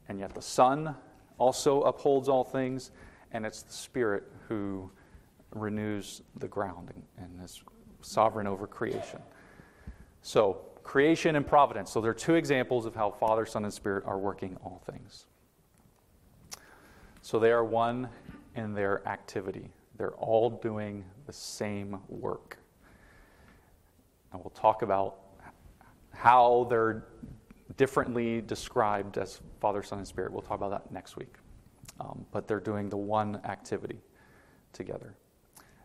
And 0.08 0.17
yet 0.17 0.34
the 0.34 0.41
Son 0.41 0.95
also 1.38 1.82
upholds 1.82 2.30
all 2.30 2.45
things, 2.45 2.91
and 3.34 3.45
it's 3.45 3.63
the 3.63 3.73
Spirit 3.73 4.23
who 4.47 4.89
renews 5.51 6.21
the 6.38 6.47
ground 6.47 6.93
and, 6.95 7.04
and 7.25 7.43
is 7.43 7.62
sovereign 7.99 8.47
over 8.47 8.67
creation. 8.67 9.19
So, 10.21 10.62
creation 10.84 11.36
and 11.36 11.45
providence. 11.45 11.91
So 11.91 11.99
there 11.99 12.12
are 12.12 12.13
two 12.13 12.36
examples 12.36 12.86
of 12.86 12.95
how 12.95 13.12
Father, 13.12 13.45
Son, 13.45 13.65
and 13.65 13.73
Spirit 13.73 14.06
are 14.08 14.17
working 14.17 14.56
all 14.63 14.82
things. 14.89 15.25
So 17.21 17.38
they 17.38 17.51
are 17.51 17.65
one 17.65 18.08
in 18.56 18.73
their 18.73 19.06
activity, 19.06 19.71
they're 19.97 20.15
all 20.15 20.49
doing 20.49 21.05
the 21.25 21.34
same 21.34 21.99
work. 22.08 22.58
And 24.31 24.41
we'll 24.41 24.51
talk 24.51 24.81
about 24.81 25.17
how 26.13 26.67
they're 26.69 27.05
differently 27.77 28.41
described 28.41 29.17
as 29.17 29.41
Father, 29.60 29.84
Son, 29.84 29.99
and 29.99 30.08
Spirit. 30.08 30.31
We'll 30.31 30.41
talk 30.41 30.58
about 30.58 30.71
that 30.71 30.91
next 30.91 31.17
week. 31.17 31.36
Um, 31.99 32.25
but 32.31 32.47
they're 32.47 32.60
doing 32.60 32.89
the 32.89 32.97
one 32.97 33.39
activity 33.45 33.99
together. 34.73 35.15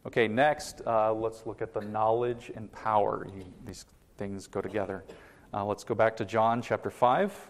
Okay, 0.07 0.29
next, 0.29 0.83
uh, 0.87 1.13
let's 1.13 1.47
look 1.47 1.63
at 1.63 1.73
the 1.73 1.81
knowledge 1.81 2.51
and 2.57 2.73
power. 2.73 3.27
You, 3.35 3.45
these 3.65 3.85
things 4.17 4.47
go 4.47 4.61
together. 4.61 5.05
Uh, 5.53 5.65
let's 5.65 5.85
go 5.85 5.95
back 5.95 6.17
to 6.17 6.25
John 6.25 6.63
chapter 6.63 6.91
5. 6.91 7.50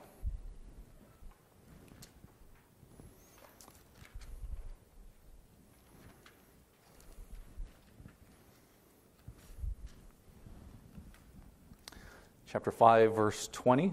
Chapter 12.52 12.72
5, 12.72 13.14
verse 13.14 13.48
20. 13.52 13.92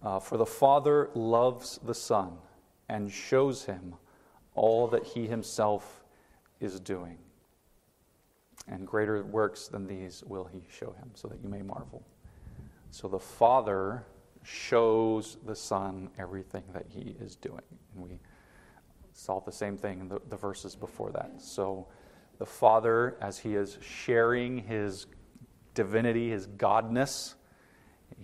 Uh, 0.00 0.20
For 0.20 0.36
the 0.36 0.46
Father 0.46 1.10
loves 1.12 1.80
the 1.84 1.92
Son 1.92 2.34
and 2.88 3.10
shows 3.10 3.64
him 3.64 3.96
all 4.54 4.86
that 4.86 5.02
he 5.04 5.26
himself 5.26 6.04
is 6.60 6.78
doing. 6.78 7.18
And 8.68 8.86
greater 8.86 9.24
works 9.24 9.66
than 9.66 9.88
these 9.88 10.22
will 10.24 10.44
he 10.44 10.62
show 10.70 10.92
him, 10.92 11.10
so 11.14 11.26
that 11.26 11.42
you 11.42 11.48
may 11.48 11.62
marvel. 11.62 12.06
So 12.92 13.08
the 13.08 13.18
Father 13.18 14.04
shows 14.44 15.36
the 15.44 15.56
Son 15.56 16.10
everything 16.16 16.62
that 16.72 16.86
he 16.88 17.16
is 17.20 17.34
doing. 17.34 17.64
And 17.92 18.04
we 18.04 18.20
saw 19.12 19.40
the 19.40 19.50
same 19.50 19.76
thing 19.76 19.98
in 19.98 20.08
the, 20.08 20.20
the 20.28 20.36
verses 20.36 20.76
before 20.76 21.10
that. 21.10 21.42
So 21.42 21.88
the 22.38 22.46
Father, 22.46 23.16
as 23.20 23.38
he 23.38 23.54
is 23.54 23.78
sharing 23.80 24.58
his 24.58 25.06
divinity, 25.74 26.30
his 26.30 26.46
godness, 26.46 27.34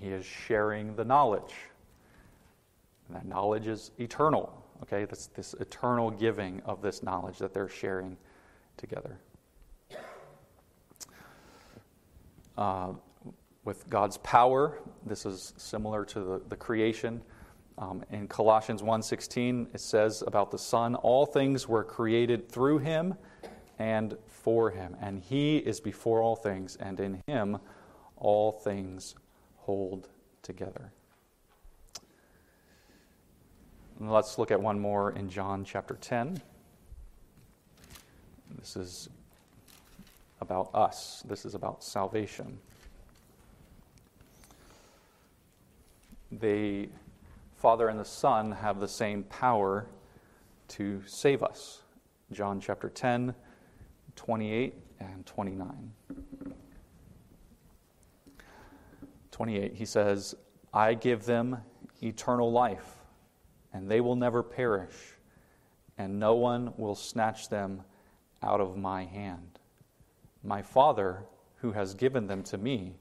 he 0.00 0.08
is 0.08 0.24
sharing 0.24 0.96
the 0.96 1.04
knowledge. 1.04 1.54
And 3.08 3.16
that 3.16 3.26
knowledge 3.26 3.66
is 3.66 3.90
eternal. 3.98 4.52
Okay, 4.82 5.04
this, 5.04 5.28
this 5.28 5.54
eternal 5.54 6.10
giving 6.10 6.60
of 6.64 6.82
this 6.82 7.02
knowledge 7.02 7.38
that 7.38 7.54
they're 7.54 7.68
sharing 7.68 8.16
together. 8.76 9.18
Uh, 12.56 12.92
with 13.64 13.88
God's 13.88 14.18
power, 14.18 14.80
this 15.06 15.24
is 15.24 15.54
similar 15.56 16.04
to 16.06 16.20
the, 16.20 16.42
the 16.48 16.56
creation. 16.56 17.22
Um, 17.78 18.04
in 18.10 18.28
Colossians 18.28 18.82
1:16, 18.82 19.68
it 19.72 19.80
says 19.80 20.22
about 20.26 20.50
the 20.50 20.58
Son, 20.58 20.94
"All 20.96 21.24
things 21.24 21.68
were 21.68 21.84
created 21.84 22.50
through 22.50 22.78
Him 22.78 23.14
and 23.78 24.16
for 24.26 24.70
Him, 24.70 24.96
and 25.00 25.18
He 25.20 25.58
is 25.58 25.80
before 25.80 26.22
all 26.22 26.36
things, 26.36 26.76
and 26.76 27.00
in 27.00 27.22
Him 27.26 27.58
all 28.16 28.52
things 28.52 29.14
hold 29.58 30.08
together." 30.42 30.92
Let's 34.00 34.38
look 34.38 34.50
at 34.50 34.60
one 34.60 34.80
more 34.80 35.12
in 35.12 35.28
John 35.28 35.64
chapter 35.64 35.94
10. 35.94 36.42
This 38.58 38.76
is 38.76 39.08
about 40.40 40.74
us, 40.74 41.22
this 41.22 41.44
is 41.44 41.54
about 41.54 41.84
salvation. 41.84 42.58
The 46.32 46.88
Father 47.54 47.88
and 47.88 47.98
the 48.00 48.04
Son 48.04 48.50
have 48.50 48.80
the 48.80 48.88
same 48.88 49.22
power 49.24 49.86
to 50.68 51.06
save 51.06 51.42
us. 51.42 51.82
John 52.32 52.60
chapter 52.60 52.88
10, 52.88 53.34
28 54.16 54.74
and 55.00 55.26
29. 55.26 55.92
28, 59.30 59.74
he 59.74 59.84
says, 59.84 60.34
I 60.72 60.94
give 60.94 61.24
them 61.24 61.58
eternal 62.02 62.52
life 62.52 62.98
and 63.72 63.90
they 63.90 64.00
will 64.00 64.16
never 64.16 64.42
perish, 64.42 64.94
and 65.98 66.18
no 66.18 66.34
one 66.34 66.72
will 66.76 66.94
snatch 66.94 67.48
them 67.48 67.82
out 68.42 68.60
of 68.60 68.76
my 68.76 69.04
hand. 69.04 69.58
My 70.44 70.62
Father, 70.62 71.24
who 71.56 71.72
has 71.72 71.94
given 71.94 72.26
them 72.26 72.42
to 72.44 72.58
me, 72.58 72.96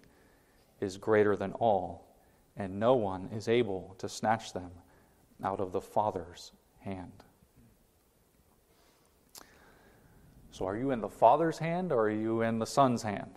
is 0.80 0.98
greater 0.98 1.36
than 1.36 1.52
all, 1.54 2.08
and 2.56 2.80
no 2.80 2.96
one 2.96 3.30
is 3.34 3.48
able 3.48 3.96
to 3.98 4.08
snatch 4.08 4.54
them 4.54 4.72
out 5.44 5.60
of 5.60 5.72
the 5.72 5.82
Father's 5.82 6.52
hand. 6.80 7.24
So, 10.62 10.68
are 10.68 10.78
you 10.78 10.92
in 10.92 11.02
the 11.02 11.10
Father's 11.10 11.58
hand 11.58 11.92
or 11.92 12.02
are 12.02 12.12
you 12.12 12.44
in 12.44 12.60
the 12.60 12.68
Son's 12.68 13.02
hand? 13.02 13.32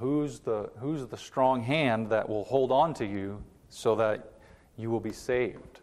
Who's, 0.00 0.40
the, 0.40 0.68
who's 0.80 1.06
the 1.06 1.16
strong 1.16 1.62
hand 1.62 2.10
that 2.10 2.28
will 2.28 2.42
hold 2.42 2.72
on 2.72 2.92
to 2.94 3.06
you 3.06 3.40
so 3.68 3.94
that 3.94 4.32
you 4.76 4.90
will 4.90 4.98
be 4.98 5.12
saved? 5.12 5.78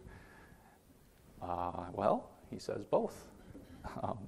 Uh, 1.40 1.84
well, 1.94 2.28
he 2.50 2.58
says 2.58 2.84
both. 2.84 3.24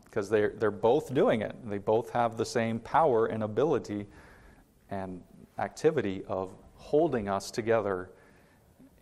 Because 0.07 0.29
um, 0.33 0.35
they're, 0.35 0.55
they're 0.57 0.71
both 0.71 1.13
doing 1.13 1.43
it. 1.43 1.55
They 1.69 1.77
both 1.77 2.09
have 2.09 2.39
the 2.39 2.47
same 2.47 2.79
power 2.79 3.27
and 3.27 3.43
ability 3.43 4.07
and 4.89 5.21
activity 5.59 6.25
of 6.27 6.55
holding 6.77 7.29
us 7.29 7.51
together 7.51 8.09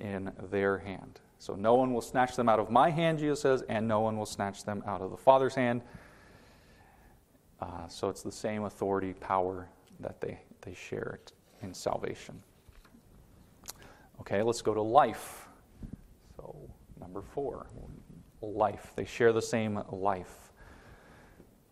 in 0.01 0.33
their 0.51 0.79
hand. 0.79 1.21
So 1.39 1.55
no 1.55 1.77
one 1.77 1.95
will 1.95 2.01
snatch 2.01 2.35
them 2.35 2.49
out 2.49 2.59
of 2.59 2.69
my 2.69 2.91
hand, 2.91 3.21
Jesus 3.21 3.43
says, 3.43 3.63
and 3.69 3.87
no 3.87 4.01
one 4.01 4.19
will 4.19 4.27
snatch 4.27 4.65
them 4.65 4.83
out 4.89 5.03
of 5.03 5.13
the 5.13 5.17
Father's 5.17 5.55
hand. 5.55 5.83
Uh, 7.63 7.87
so 7.87 8.09
it's 8.09 8.23
the 8.23 8.33
same 8.33 8.65
authority, 8.65 9.13
power 9.13 9.69
that 10.01 10.21
they, 10.21 10.37
they 10.63 10.75
share 10.75 11.21
in 11.63 11.73
salvation. 11.73 12.43
Okay, 14.19 14.43
let's 14.43 14.63
go 14.63 14.75
to 14.75 14.83
life. 14.83 15.47
So, 16.37 16.57
number 17.01 17.23
four, 17.23 17.69
life. 18.41 18.93
They 18.97 19.05
share 19.05 19.33
the 19.33 19.41
same 19.41 19.81
life. 19.93 20.53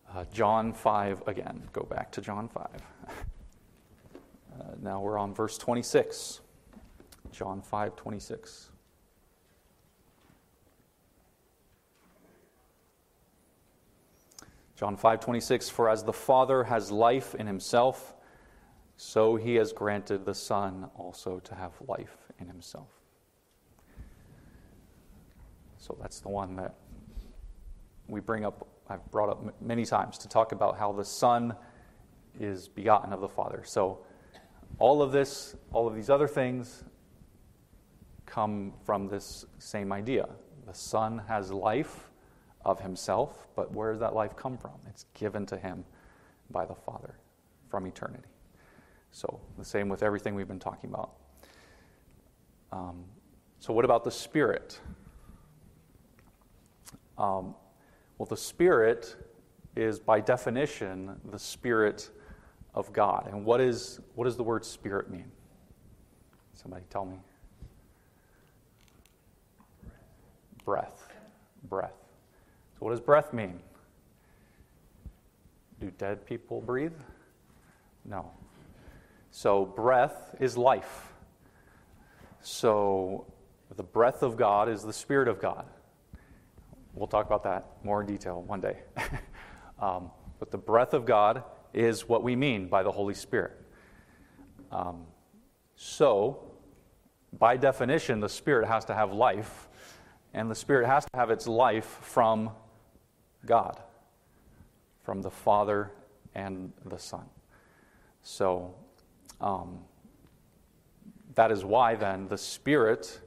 Uh, 0.09 0.23
John 0.31 0.71
5 0.71 1.23
again. 1.27 1.67
Go 1.73 1.83
back 1.83 2.09
to 2.13 2.21
John 2.21 2.47
5. 2.47 2.67
Uh, 3.09 4.63
now 4.81 5.01
we're 5.01 5.17
on 5.17 5.33
verse 5.33 5.57
26. 5.57 6.39
John 7.33 7.61
5 7.61 7.97
26. 7.97 8.70
John 14.81 14.97
5:26 14.97 15.69
For 15.69 15.89
as 15.89 16.03
the 16.03 16.11
Father 16.11 16.63
has 16.63 16.91
life 16.91 17.35
in 17.35 17.45
himself 17.45 18.15
so 18.97 19.35
he 19.35 19.55
has 19.55 19.73
granted 19.73 20.25
the 20.25 20.35
Son 20.35 20.89
also 20.95 21.39
to 21.39 21.55
have 21.55 21.71
life 21.87 22.17
in 22.39 22.47
himself. 22.47 22.87
So 25.77 25.97
that's 25.99 26.19
the 26.19 26.29
one 26.29 26.55
that 26.57 26.75
we 28.07 28.19
bring 28.19 28.45
up, 28.45 28.67
I've 28.87 29.03
brought 29.09 29.29
up 29.29 29.59
many 29.59 29.85
times 29.85 30.19
to 30.19 30.27
talk 30.27 30.51
about 30.51 30.77
how 30.77 30.91
the 30.91 31.03
Son 31.03 31.55
is 32.39 32.67
begotten 32.67 33.11
of 33.11 33.21
the 33.21 33.27
Father. 33.27 33.63
So 33.65 34.05
all 34.77 35.01
of 35.01 35.11
this, 35.11 35.55
all 35.73 35.87
of 35.87 35.95
these 35.95 36.11
other 36.11 36.27
things 36.27 36.83
come 38.27 38.73
from 38.83 39.07
this 39.07 39.45
same 39.57 39.91
idea. 39.91 40.29
The 40.67 40.75
Son 40.75 41.23
has 41.27 41.51
life 41.51 42.10
of 42.65 42.79
himself, 42.79 43.47
but 43.55 43.73
where 43.73 43.91
does 43.91 43.99
that 43.99 44.13
life 44.13 44.35
come 44.35 44.57
from? 44.57 44.73
It's 44.87 45.05
given 45.13 45.45
to 45.47 45.57
him 45.57 45.83
by 46.49 46.65
the 46.65 46.75
Father 46.75 47.15
from 47.69 47.85
eternity. 47.87 48.27
So 49.11 49.39
the 49.57 49.65
same 49.65 49.89
with 49.89 50.03
everything 50.03 50.35
we've 50.35 50.47
been 50.47 50.59
talking 50.59 50.89
about. 50.89 51.13
Um, 52.71 53.03
so, 53.59 53.73
what 53.73 53.85
about 53.85 54.03
the 54.03 54.11
Spirit? 54.11 54.79
Um, 57.17 57.53
well, 58.17 58.25
the 58.25 58.37
Spirit 58.37 59.15
is 59.75 59.99
by 59.99 60.19
definition 60.19 61.19
the 61.31 61.39
Spirit 61.39 62.09
of 62.73 62.91
God. 62.93 63.27
And 63.31 63.45
what, 63.45 63.61
is, 63.61 63.99
what 64.15 64.25
does 64.25 64.37
the 64.37 64.43
word 64.43 64.65
Spirit 64.65 65.09
mean? 65.09 65.31
Somebody 66.53 66.85
tell 66.89 67.05
me. 67.05 67.17
Breath. 70.63 71.07
Breath. 71.63 72.00
So, 72.81 72.85
what 72.85 72.91
does 72.93 72.99
breath 72.99 73.31
mean? 73.31 73.59
Do 75.79 75.91
dead 75.99 76.25
people 76.25 76.61
breathe? 76.61 76.95
No. 78.05 78.31
So, 79.29 79.65
breath 79.65 80.33
is 80.39 80.57
life. 80.57 81.13
So, 82.41 83.27
the 83.75 83.83
breath 83.83 84.23
of 84.23 84.35
God 84.35 84.67
is 84.67 84.81
the 84.81 84.93
Spirit 84.93 85.27
of 85.27 85.39
God. 85.39 85.67
We'll 86.95 87.05
talk 87.05 87.27
about 87.27 87.43
that 87.43 87.67
more 87.83 88.01
in 88.01 88.07
detail 88.07 88.41
one 88.41 88.61
day. 88.61 88.79
um, 89.79 90.09
but 90.39 90.49
the 90.49 90.57
breath 90.57 90.95
of 90.95 91.05
God 91.05 91.43
is 91.75 92.09
what 92.09 92.23
we 92.23 92.35
mean 92.35 92.67
by 92.67 92.81
the 92.81 92.91
Holy 92.91 93.13
Spirit. 93.13 93.51
Um, 94.71 95.05
so, 95.75 96.51
by 97.37 97.57
definition, 97.57 98.21
the 98.21 98.29
Spirit 98.29 98.67
has 98.67 98.85
to 98.85 98.95
have 98.95 99.13
life, 99.13 99.69
and 100.33 100.49
the 100.49 100.55
Spirit 100.55 100.87
has 100.87 101.05
to 101.05 101.11
have 101.13 101.29
its 101.29 101.45
life 101.45 101.99
from 102.01 102.49
God, 103.45 103.81
from 105.03 105.21
the 105.21 105.31
Father 105.31 105.91
and 106.35 106.71
the 106.85 106.97
Son. 106.97 107.25
So, 108.23 108.73
um, 109.39 109.79
that 111.35 111.51
is 111.51 111.63
why 111.63 111.95
then 111.95 112.27
the 112.27 112.37
Spirit 112.37 113.19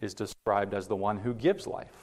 is 0.00 0.14
described 0.14 0.74
as 0.74 0.86
the 0.86 0.96
one 0.96 1.18
who 1.18 1.34
gives 1.34 1.66
life, 1.66 1.96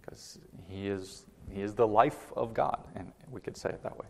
because 0.00 0.38
he 0.66 0.88
is, 0.88 1.24
he 1.50 1.60
is 1.60 1.74
the 1.74 1.86
life 1.86 2.32
of 2.36 2.54
God, 2.54 2.80
and 2.94 3.12
we 3.30 3.40
could 3.40 3.56
say 3.56 3.70
it 3.70 3.82
that 3.82 3.98
way. 3.98 4.06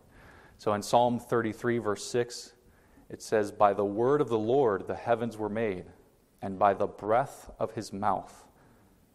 So 0.59 0.74
in 0.74 0.83
Psalm 0.83 1.18
33, 1.18 1.79
verse 1.79 2.05
6, 2.05 2.53
it 3.11 3.22
says, 3.22 3.53
By 3.53 3.72
the 3.72 3.85
word 3.85 4.20
of 4.20 4.29
the 4.29 4.38
Lord 4.38 4.87
the 4.87 4.94
heavens 4.94 5.37
were 5.37 5.48
made, 5.48 5.85
and 6.42 6.59
by 6.59 6.74
the 6.74 6.87
breath 6.87 7.51
of 7.59 7.72
his 7.72 7.92
mouth, 7.92 8.44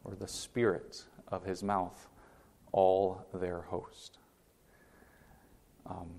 or 0.03 0.15
the 0.15 0.27
spirit 0.27 1.03
of 1.27 1.45
his 1.45 1.63
mouth, 1.63 2.07
all 2.73 3.25
their 3.33 3.61
host. 3.61 4.17
Um, 5.85 6.09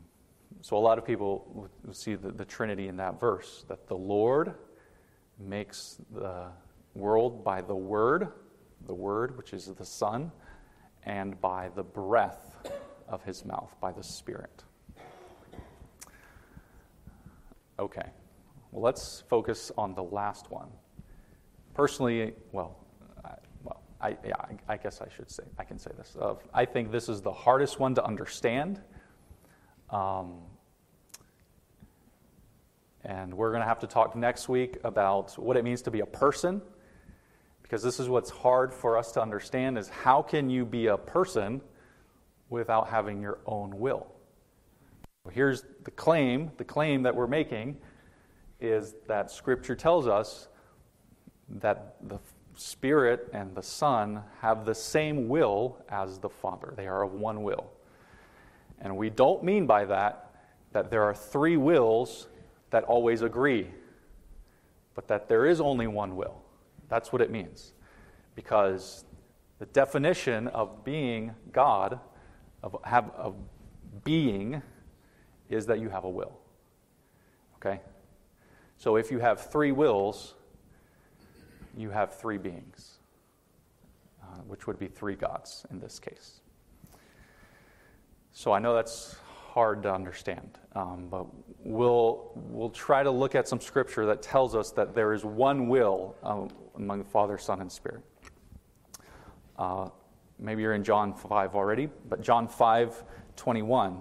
so 0.63 0.79
a 0.79 0.79
lot 0.79 0.97
of 0.97 1.05
people 1.05 1.69
see 1.93 2.15
the, 2.15 2.31
the 2.31 2.45
Trinity 2.45 2.89
in 2.89 2.97
that 2.97 3.21
verse 3.21 3.67
that 3.69 3.87
the 3.87 3.97
Lord 3.97 4.55
makes 5.39 5.99
the 6.15 6.47
world 6.95 7.45
by 7.45 7.61
the 7.61 7.75
Word, 7.75 8.29
the 8.87 8.95
Word, 8.95 9.37
which 9.37 9.53
is 9.53 9.67
the 9.67 9.85
Son, 9.85 10.33
and 11.05 11.39
by 11.41 11.69
the 11.75 11.83
breath 11.83 12.57
of 13.09 13.23
his 13.25 13.45
mouth, 13.45 13.75
by 13.81 13.93
the 13.93 14.03
Spirit. 14.03 14.65
Okay, 17.79 18.09
well, 18.71 18.83
let's 18.83 19.25
focus 19.29 19.73
on 19.77 19.95
the 19.95 20.03
last 20.03 20.51
one. 20.51 20.69
Personally, 21.75 22.33
well, 22.53 22.77
well, 22.77 22.84
I, 24.05 24.19
yeah, 24.23 24.35
I, 24.69 24.77
guess 24.77 25.01
I 25.01 25.09
should 25.17 25.31
say, 25.31 25.45
I 25.59 25.65
can 25.65 25.79
say 25.79 25.91
this. 25.97 26.15
Uh, 26.21 26.35
I 26.53 26.67
think 26.67 26.93
this 26.93 27.09
is 27.09 27.23
the 27.23 27.33
hardest 27.33 27.81
one 27.81 27.95
to 27.95 28.05
understand. 28.05 28.79
Um, 29.89 30.43
and 33.03 33.33
we're 33.33 33.49
going 33.49 33.63
to 33.63 33.67
have 33.67 33.79
to 33.79 33.87
talk 33.87 34.15
next 34.15 34.47
week 34.47 34.77
about 34.85 35.39
what 35.39 35.57
it 35.57 35.65
means 35.65 35.81
to 35.83 35.91
be 35.91 36.01
a 36.01 36.07
person 36.07 36.61
because 37.63 37.83
this 37.83 37.99
is 37.99 38.07
what's 38.07 38.29
hard 38.29 38.75
for 38.75 38.99
us 38.99 39.13
to 39.13 39.23
understand 39.23 39.79
is 39.79 39.89
how 39.89 40.21
can 40.21 40.51
you 40.51 40.67
be 40.67 40.89
a 40.89 40.99
person 40.99 41.63
without 42.51 42.89
having 42.89 43.23
your 43.23 43.39
own 43.47 43.79
will? 43.79 44.07
Here's 45.31 45.65
the 45.85 45.91
claim, 45.91 46.51
the 46.59 46.65
claim 46.65 47.05
that 47.05 47.17
we're 47.17 47.27
making 47.27 47.79
is 48.61 48.95
that 49.09 49.31
scripture 49.31 49.75
tells 49.75 50.07
us 50.07 50.49
that 51.49 51.97
the 52.03 52.19
spirit 52.57 53.29
and 53.33 53.55
the 53.55 53.63
son 53.63 54.23
have 54.41 54.65
the 54.65 54.75
same 54.75 55.29
will 55.29 55.79
as 55.89 56.19
the 56.19 56.29
father. 56.29 56.75
They 56.77 56.87
are 56.87 57.03
of 57.03 57.13
one 57.13 57.43
will. 57.43 57.71
And 58.81 58.97
we 58.97 59.11
don't 59.11 59.43
mean 59.43 59.67
by 59.67 59.85
that 59.87 60.33
that 60.73 60.91
there 60.91 61.03
are 61.05 61.15
three 61.15 61.57
wills 61.57 62.27
that 62.71 62.85
always 62.85 63.23
agree, 63.23 63.69
but 64.95 65.07
that 65.09 65.29
there 65.29 65.47
is 65.47 65.61
only 65.61 65.87
one 65.87 66.17
will. 66.17 66.43
That's 66.89 67.13
what 67.13 67.23
it 67.23 67.31
means. 67.31 67.73
Because 68.35 69.05
the 69.59 69.67
definition 69.67 70.49
of 70.49 70.85
being 70.85 71.33
God, 71.53 72.01
of, 72.63 72.77
have, 72.83 73.11
of 73.17 73.37
being, 74.03 74.61
is 75.49 75.67
that 75.67 75.79
you 75.79 75.89
have 75.89 76.05
a 76.05 76.11
will. 76.11 76.37
Okay? 77.57 77.81
So 78.77 78.97
if 78.97 79.11
you 79.11 79.21
have 79.21 79.51
three 79.51 79.73
wills, 79.73 80.35
you 81.77 81.91
have 81.91 82.19
three 82.19 82.39
beings, 82.39 82.99
uh, 84.23 84.39
which 84.47 84.67
would 84.67 84.79
be 84.79 84.87
three 84.87 85.15
gods 85.15 85.67
in 85.71 85.81
this 85.81 85.99
case. 85.99 86.41
So 88.33 88.53
I 88.53 88.59
know 88.59 88.75
that's 88.75 89.17
hard 89.55 89.85
to 89.85 89.95
understand. 89.95 90.59
Um, 90.75 91.07
but 91.09 91.27
we'll, 91.61 92.33
we'll 92.35 92.71
try 92.71 93.05
to 93.05 93.11
look 93.11 93.37
at 93.37 93.47
some 93.47 93.61
scripture 93.61 94.05
that 94.07 94.21
tells 94.21 94.57
us 94.57 94.73
that 94.73 94.95
there 94.95 95.13
is 95.13 95.25
one 95.25 95.69
will 95.69 96.17
um, 96.25 96.49
among 96.75 96.99
the 96.99 97.05
Father, 97.05 97.39
Son, 97.39 97.61
and 97.61 97.71
Spirit. 97.71 98.03
Uh, 99.57 99.89
maybe 100.41 100.63
you're 100.63 100.75
in 100.75 100.83
John 100.83 101.15
5 101.15 101.55
already, 101.55 101.89
but 102.09 102.21
John 102.21 102.49
5 102.49 103.05
21. 103.37 104.01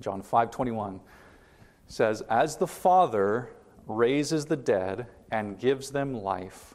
John 0.00 0.22
5 0.22 0.50
21 0.50 1.00
says, 1.88 2.22
As 2.30 2.56
the 2.56 2.66
Father 2.66 3.50
raises 3.88 4.46
the 4.46 4.56
dead 4.56 5.06
and 5.30 5.58
gives 5.58 5.90
them 5.90 6.14
life, 6.14 6.74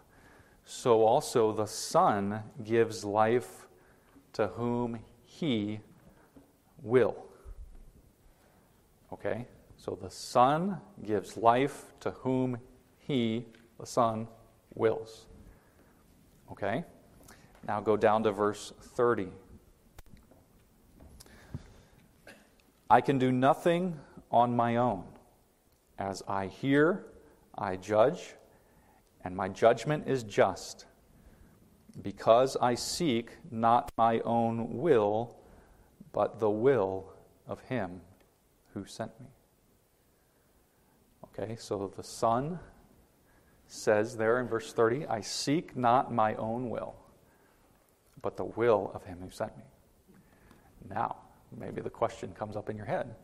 so 0.65 1.03
also 1.03 1.51
the 1.51 1.65
Son 1.65 2.43
gives 2.63 3.03
life 3.03 3.67
to 4.33 4.47
whom 4.47 4.99
he 5.23 5.79
will. 6.81 7.15
Okay? 9.13 9.45
So 9.77 9.97
the 9.99 10.09
Son 10.09 10.79
gives 11.03 11.37
life 11.37 11.85
to 12.01 12.11
whom 12.11 12.57
He, 12.99 13.45
the 13.79 13.85
Son, 13.85 14.27
wills. 14.75 15.25
Okay? 16.51 16.83
Now 17.67 17.79
go 17.79 17.97
down 17.97 18.23
to 18.23 18.31
verse 18.31 18.73
30. 18.79 19.29
I 22.89 23.01
can 23.01 23.17
do 23.17 23.31
nothing 23.31 23.99
on 24.31 24.55
my 24.55 24.75
own. 24.75 25.03
As 25.97 26.21
I 26.27 26.47
hear, 26.47 27.05
I 27.57 27.75
judge, 27.77 28.33
and 29.23 29.35
my 29.35 29.47
judgment 29.47 30.07
is 30.07 30.23
just, 30.23 30.85
because 32.01 32.57
I 32.61 32.75
seek 32.75 33.31
not 33.51 33.91
my 33.97 34.19
own 34.21 34.77
will 34.77 35.35
but 36.13 36.39
the 36.39 36.49
will 36.49 37.05
of 37.47 37.61
him 37.61 38.01
who 38.73 38.85
sent 38.85 39.11
me. 39.19 39.27
Okay, 41.25 41.55
so 41.57 41.91
the 41.95 42.03
Son 42.03 42.59
says 43.67 44.17
there 44.17 44.39
in 44.39 44.47
verse 44.47 44.73
30, 44.73 45.07
I 45.07 45.21
seek 45.21 45.77
not 45.77 46.13
my 46.13 46.35
own 46.35 46.69
will, 46.69 46.95
but 48.21 48.35
the 48.35 48.45
will 48.45 48.91
of 48.93 49.03
him 49.05 49.19
who 49.21 49.29
sent 49.29 49.55
me. 49.57 49.63
Now, 50.89 51.15
maybe 51.57 51.81
the 51.81 51.89
question 51.89 52.33
comes 52.33 52.55
up 52.55 52.69
in 52.69 52.75
your 52.75 52.85
head 52.85 53.15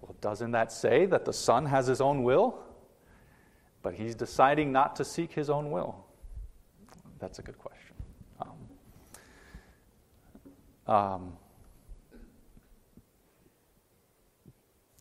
well, 0.00 0.16
doesn't 0.20 0.50
that 0.50 0.72
say 0.72 1.06
that 1.06 1.24
the 1.24 1.32
Son 1.32 1.64
has 1.66 1.86
his 1.86 2.00
own 2.00 2.24
will? 2.24 2.58
But 3.82 3.94
he's 3.94 4.14
deciding 4.14 4.72
not 4.72 4.96
to 4.96 5.04
seek 5.04 5.32
his 5.32 5.50
own 5.50 5.70
will. 5.70 6.06
That's 7.18 7.38
a 7.38 7.42
good 7.42 7.58
question. 7.58 7.94
Um, 8.40 8.48
um, 10.94 11.32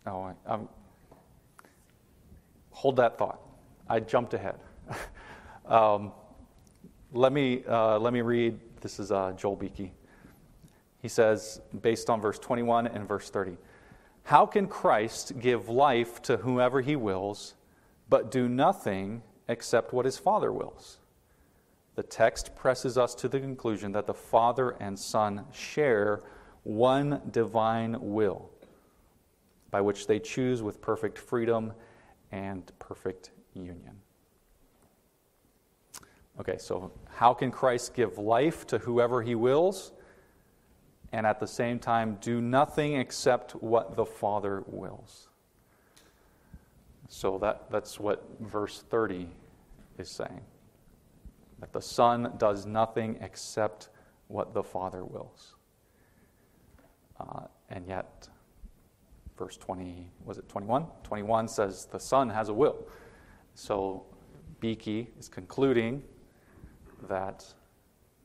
Oh, 0.07 0.23
I, 0.23 0.51
um, 0.51 0.67
hold 2.71 2.95
that 2.95 3.19
thought. 3.19 3.39
I 3.87 3.99
jumped 3.99 4.33
ahead. 4.33 4.55
um, 5.65 6.11
let, 7.13 7.31
me, 7.31 7.63
uh, 7.67 7.99
let 7.99 8.11
me 8.11 8.21
read. 8.21 8.59
This 8.81 8.99
is 8.99 9.11
uh, 9.11 9.33
Joel 9.33 9.57
Beeke. 9.57 9.91
He 11.01 11.07
says, 11.07 11.61
based 11.81 12.09
on 12.09 12.19
verse 12.19 12.39
21 12.39 12.87
and 12.87 13.07
verse 13.07 13.29
30, 13.29 13.57
How 14.23 14.47
can 14.47 14.67
Christ 14.67 15.39
give 15.39 15.69
life 15.69 16.19
to 16.23 16.37
whomever 16.37 16.81
he 16.81 16.95
wills, 16.95 17.53
but 18.11 18.29
do 18.29 18.49
nothing 18.49 19.23
except 19.47 19.93
what 19.93 20.05
his 20.05 20.17
Father 20.17 20.51
wills? 20.51 20.97
The 21.95 22.03
text 22.03 22.55
presses 22.57 22.97
us 22.97 23.15
to 23.15 23.29
the 23.29 23.39
conclusion 23.39 23.93
that 23.93 24.05
the 24.05 24.13
Father 24.13 24.71
and 24.81 24.99
Son 24.99 25.45
share 25.53 26.21
one 26.63 27.21
divine 27.31 27.95
will 27.99 28.51
by 29.71 29.79
which 29.79 30.07
they 30.07 30.19
choose 30.19 30.61
with 30.61 30.81
perfect 30.81 31.17
freedom 31.17 31.71
and 32.33 32.69
perfect 32.79 33.31
union. 33.53 34.01
Okay, 36.37 36.57
so 36.57 36.91
how 37.13 37.33
can 37.33 37.49
Christ 37.49 37.93
give 37.93 38.17
life 38.17 38.67
to 38.67 38.77
whoever 38.79 39.21
he 39.21 39.35
wills 39.35 39.93
and 41.13 41.25
at 41.25 41.39
the 41.39 41.47
same 41.47 41.79
time 41.79 42.17
do 42.19 42.41
nothing 42.41 42.95
except 42.95 43.53
what 43.53 43.95
the 43.95 44.05
Father 44.05 44.63
wills? 44.67 45.29
So 47.13 47.37
that, 47.39 47.69
that's 47.69 47.99
what 47.99 48.23
verse 48.39 48.85
30 48.89 49.27
is 49.97 50.09
saying. 50.09 50.39
That 51.59 51.73
the 51.73 51.81
Son 51.81 52.31
does 52.37 52.65
nothing 52.65 53.17
except 53.19 53.89
what 54.29 54.53
the 54.53 54.63
Father 54.63 55.03
wills. 55.03 55.55
Uh, 57.19 57.47
and 57.69 57.85
yet, 57.85 58.29
verse 59.37 59.57
20, 59.57 60.09
was 60.23 60.37
it 60.37 60.47
21? 60.47 60.85
21 61.03 61.49
says 61.49 61.83
the 61.83 61.99
Son 61.99 62.29
has 62.29 62.47
a 62.47 62.53
will. 62.53 62.87
So 63.55 64.05
Beeke 64.61 65.13
is 65.19 65.27
concluding 65.27 66.01
that 67.09 67.45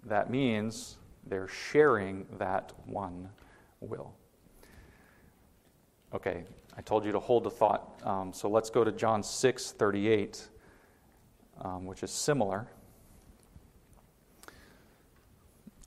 that 0.04 0.30
means 0.30 0.98
they're 1.26 1.48
sharing 1.48 2.24
that 2.38 2.72
one 2.86 3.30
will. 3.80 4.14
Okay, 6.14 6.44
I 6.76 6.82
told 6.82 7.04
you 7.04 7.12
to 7.12 7.18
hold 7.18 7.44
the 7.44 7.50
thought. 7.50 8.00
Um, 8.04 8.32
so 8.32 8.48
let's 8.48 8.68
go 8.68 8.84
to 8.84 8.92
John 8.92 9.22
6 9.22 9.72
38, 9.72 10.48
um, 11.62 11.86
which 11.86 12.02
is 12.02 12.10
similar. 12.10 12.68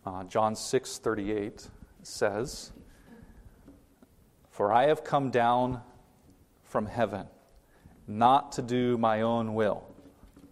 Uh, 0.06 0.24
John 0.24 0.56
6 0.56 0.98
38 0.98 1.68
says, 2.02 2.72
For 4.50 4.74
I 4.74 4.88
have 4.88 5.04
come 5.04 5.30
down 5.30 5.82
from 6.64 6.88
heaven, 6.88 7.28
not 8.08 8.52
to 8.54 8.62
do 8.64 8.98
my 8.98 9.22
own 9.22 9.54
will, 9.54 9.84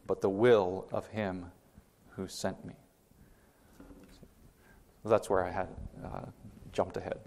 but 0.05 0.21
the 0.21 0.29
will 0.29 0.87
of 0.91 1.07
him 1.07 1.51
who 2.09 2.27
sent 2.27 2.63
me. 2.63 2.73
That's 5.03 5.29
where 5.29 5.43
I 5.43 5.51
had 5.51 5.69
uh, 6.03 6.25
jumped 6.73 6.97
ahead. 6.97 7.19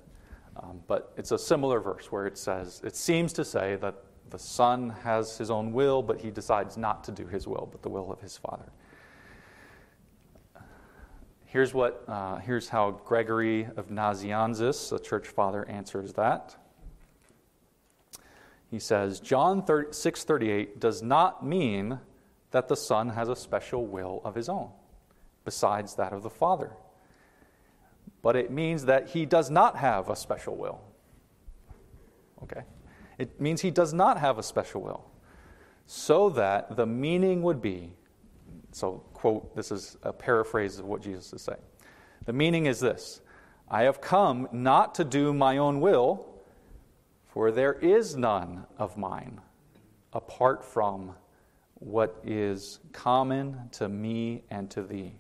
Um, 0.63 0.81
but 0.87 1.13
it's 1.17 1.33
a 1.33 1.39
similar 1.39 1.81
verse 1.81 2.13
where 2.13 2.27
it 2.27 2.37
says, 2.37 2.81
it 2.85 2.95
seems 2.95 3.33
to 3.35 3.45
say 3.45 3.77
that 3.77 3.95
the 4.29 4.39
Son 4.39 4.91
has 5.03 5.39
his 5.39 5.51
own 5.51 5.73
will, 5.73 6.03
but 6.03 6.21
he 6.21 6.31
decides 6.31 6.77
not 6.77 7.03
to 7.05 7.13
do 7.13 7.27
his 7.27 7.49
will, 7.49 7.69
but 7.71 7.83
the 7.83 7.89
will 7.89 8.13
of 8.13 8.21
his 8.21 8.37
Father. 8.37 8.71
Here's, 11.47 11.75
what, 11.75 12.05
uh, 12.07 12.37
here's 12.37 12.69
how 12.69 12.93
Gregory 12.93 13.65
of 13.77 13.89
Nazianzus, 13.89 14.93
a 14.93 15.01
church 15.01 15.27
father, 15.27 15.69
answers 15.69 16.13
that. 16.13 16.57
He 18.71 18.79
says, 18.79 19.19
John 19.19 19.63
6:38 19.63 20.79
does 20.79 21.03
not 21.03 21.45
mean 21.45 21.99
that 22.53 22.69
the 22.69 22.77
Son 22.77 23.09
has 23.11 23.29
a 23.29 23.35
special 23.35 23.85
will 23.85 24.21
of 24.25 24.37
his 24.37 24.49
own, 24.49 24.71
besides 25.45 25.97
that 25.97 26.13
of 26.13 26.23
the 26.23 26.31
Father. 26.31 26.71
But 28.23 28.37
it 28.37 28.51
means 28.51 28.85
that 28.85 29.09
he 29.09 29.27
does 29.27 29.51
not 29.51 29.77
have 29.77 30.11
a 30.11 30.17
special 30.17 30.57
will. 30.57 30.81
Okay? 32.43 32.63
It 33.19 33.41
means 33.41 33.61
he 33.61 33.71
does 33.71 33.93
not 33.93 34.19
have 34.19 34.39
a 34.39 34.43
special 34.43 34.81
will. 34.81 35.11
So 35.87 36.31
that 36.31 36.77
the 36.77 36.87
meaning 36.87 37.43
would 37.43 37.61
be 37.61 37.95
so, 38.73 39.03
quote, 39.15 39.55
this 39.57 39.73
is 39.73 39.97
a 40.03 40.13
paraphrase 40.13 40.79
of 40.79 40.85
what 40.85 41.03
Jesus 41.03 41.33
is 41.33 41.43
saying. 41.43 41.59
The 42.27 42.33
meaning 42.33 42.67
is 42.67 42.81
this 42.81 43.21
I 43.69 43.83
have 43.83 44.01
come 44.01 44.49
not 44.53 44.95
to 44.97 45.05
do 45.05 45.33
my 45.33 45.59
own 45.59 45.81
will, 45.81 46.27
for 47.27 47.51
there 47.51 47.75
is 47.75 48.17
none 48.17 48.67
of 48.79 48.97
mine 48.97 49.41
apart 50.13 50.65
from 50.65 51.15
what 51.75 52.21
is 52.25 52.81
common 52.93 53.69
to 53.73 53.89
me 53.89 54.43
and 54.51 54.71
to 54.71 54.83
thee. 54.83 55.15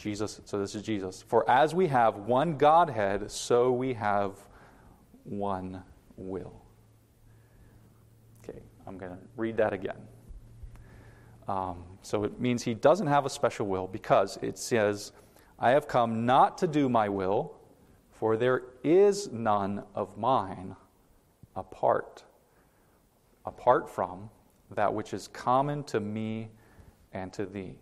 Jesus, 0.00 0.40
so 0.46 0.58
this 0.58 0.74
is 0.74 0.82
Jesus. 0.82 1.20
For 1.20 1.48
as 1.48 1.74
we 1.74 1.86
have 1.88 2.16
one 2.16 2.56
Godhead, 2.56 3.30
so 3.30 3.70
we 3.70 3.92
have 3.92 4.32
one 5.24 5.82
will. 6.16 6.54
Okay, 8.42 8.60
I'm 8.86 8.96
going 8.96 9.12
to 9.12 9.18
read 9.36 9.58
that 9.58 9.74
again. 9.74 9.98
Um, 11.46 11.84
so 12.00 12.24
it 12.24 12.40
means 12.40 12.62
he 12.62 12.72
doesn't 12.72 13.08
have 13.08 13.26
a 13.26 13.30
special 13.30 13.66
will 13.66 13.86
because 13.86 14.38
it 14.40 14.56
says, 14.56 15.12
I 15.58 15.72
have 15.72 15.86
come 15.86 16.24
not 16.24 16.56
to 16.58 16.66
do 16.66 16.88
my 16.88 17.10
will, 17.10 17.52
for 18.10 18.38
there 18.38 18.62
is 18.82 19.30
none 19.30 19.82
of 19.94 20.16
mine 20.16 20.76
apart, 21.56 22.24
apart 23.44 23.90
from 23.90 24.30
that 24.70 24.94
which 24.94 25.12
is 25.12 25.28
common 25.28 25.84
to 25.84 26.00
me 26.00 26.48
and 27.12 27.30
to 27.34 27.44
thee. 27.44 27.74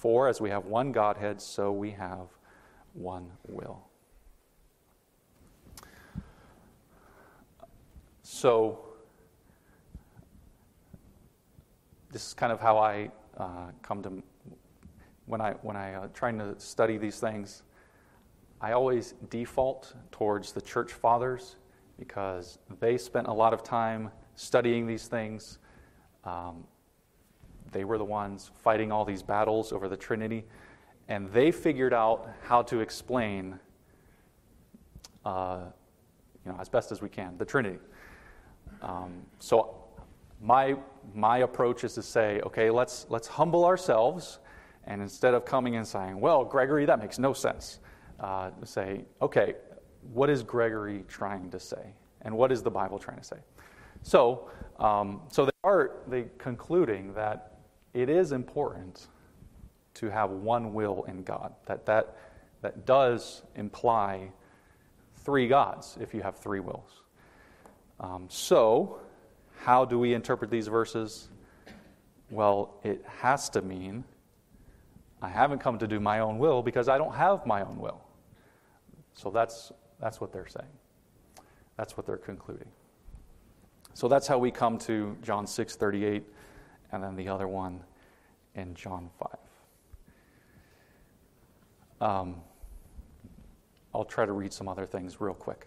For 0.00 0.28
as 0.28 0.40
we 0.40 0.48
have 0.48 0.64
one 0.64 0.92
Godhead, 0.92 1.42
so 1.42 1.70
we 1.70 1.90
have 1.90 2.28
one 2.94 3.30
will. 3.46 3.82
So, 8.22 8.78
this 12.10 12.28
is 12.28 12.32
kind 12.32 12.50
of 12.50 12.60
how 12.60 12.78
I 12.78 13.10
uh, 13.36 13.72
come 13.82 14.02
to 14.04 14.22
when 15.26 15.42
I 15.42 15.52
when 15.60 15.76
I 15.76 15.92
uh, 15.92 16.08
trying 16.14 16.38
to 16.38 16.58
study 16.58 16.96
these 16.96 17.20
things. 17.20 17.62
I 18.58 18.72
always 18.72 19.12
default 19.28 19.94
towards 20.12 20.52
the 20.52 20.62
church 20.62 20.94
fathers 20.94 21.56
because 21.98 22.58
they 22.80 22.96
spent 22.96 23.26
a 23.26 23.34
lot 23.34 23.52
of 23.52 23.62
time 23.62 24.10
studying 24.34 24.86
these 24.86 25.08
things. 25.08 25.58
Um, 26.24 26.64
they 27.72 27.84
were 27.84 27.98
the 27.98 28.04
ones 28.04 28.50
fighting 28.62 28.92
all 28.92 29.04
these 29.04 29.22
battles 29.22 29.72
over 29.72 29.88
the 29.88 29.96
Trinity, 29.96 30.44
and 31.08 31.30
they 31.32 31.50
figured 31.50 31.92
out 31.92 32.28
how 32.42 32.62
to 32.62 32.80
explain, 32.80 33.58
uh, 35.24 35.64
you 36.44 36.52
know, 36.52 36.58
as 36.60 36.68
best 36.68 36.92
as 36.92 37.02
we 37.02 37.08
can, 37.08 37.36
the 37.38 37.44
Trinity. 37.44 37.78
Um, 38.82 39.22
so 39.38 39.76
my, 40.40 40.76
my 41.14 41.38
approach 41.38 41.84
is 41.84 41.94
to 41.94 42.02
say, 42.02 42.40
okay, 42.40 42.70
let's, 42.70 43.06
let's 43.08 43.28
humble 43.28 43.64
ourselves, 43.64 44.38
and 44.84 45.02
instead 45.02 45.34
of 45.34 45.44
coming 45.44 45.76
and 45.76 45.86
saying, 45.86 46.18
well, 46.18 46.44
Gregory, 46.44 46.86
that 46.86 46.98
makes 46.98 47.18
no 47.18 47.32
sense, 47.32 47.80
uh, 48.20 48.50
say, 48.64 49.04
okay, 49.20 49.54
what 50.12 50.30
is 50.30 50.42
Gregory 50.42 51.04
trying 51.08 51.50
to 51.50 51.60
say? 51.60 51.94
And 52.22 52.36
what 52.36 52.52
is 52.52 52.62
the 52.62 52.70
Bible 52.70 52.98
trying 52.98 53.18
to 53.18 53.24
say? 53.24 53.36
So, 54.02 54.50
um, 54.78 55.22
so 55.28 55.44
they 55.44 55.50
are 55.62 55.92
they 56.06 56.26
concluding 56.38 57.12
that 57.14 57.59
it 57.94 58.08
is 58.08 58.32
important 58.32 59.08
to 59.94 60.10
have 60.10 60.30
one 60.30 60.72
will 60.72 61.04
in 61.08 61.22
God. 61.22 61.54
That 61.66 61.86
that 61.86 62.16
that 62.62 62.86
does 62.86 63.42
imply 63.56 64.30
three 65.16 65.48
gods 65.48 65.96
if 66.00 66.14
you 66.14 66.22
have 66.22 66.36
three 66.36 66.60
wills. 66.60 67.02
Um, 67.98 68.26
so 68.28 69.00
how 69.58 69.84
do 69.84 69.98
we 69.98 70.14
interpret 70.14 70.50
these 70.50 70.68
verses? 70.68 71.28
Well, 72.30 72.78
it 72.84 73.04
has 73.20 73.48
to 73.50 73.62
mean 73.62 74.04
I 75.22 75.28
haven't 75.28 75.58
come 75.58 75.78
to 75.78 75.86
do 75.86 76.00
my 76.00 76.20
own 76.20 76.38
will 76.38 76.62
because 76.62 76.88
I 76.88 76.96
don't 76.96 77.14
have 77.14 77.44
my 77.44 77.62
own 77.62 77.78
will. 77.78 78.00
So 79.14 79.30
that's, 79.30 79.70
that's 80.00 80.20
what 80.20 80.32
they're 80.32 80.48
saying. 80.48 80.72
That's 81.76 81.96
what 81.96 82.06
they're 82.06 82.16
concluding. 82.16 82.68
So 83.92 84.08
that's 84.08 84.26
how 84.26 84.38
we 84.38 84.50
come 84.50 84.78
to 84.78 85.16
John 85.22 85.46
6 85.46 85.76
38 85.76 86.24
and 86.92 87.02
then 87.02 87.16
the 87.16 87.28
other 87.28 87.48
one 87.48 87.80
in 88.54 88.74
John 88.74 89.10
5. 92.00 92.08
Um, 92.08 92.36
I'll 93.94 94.04
try 94.04 94.24
to 94.26 94.32
read 94.32 94.52
some 94.52 94.68
other 94.68 94.86
things 94.86 95.20
real 95.20 95.34
quick. 95.34 95.66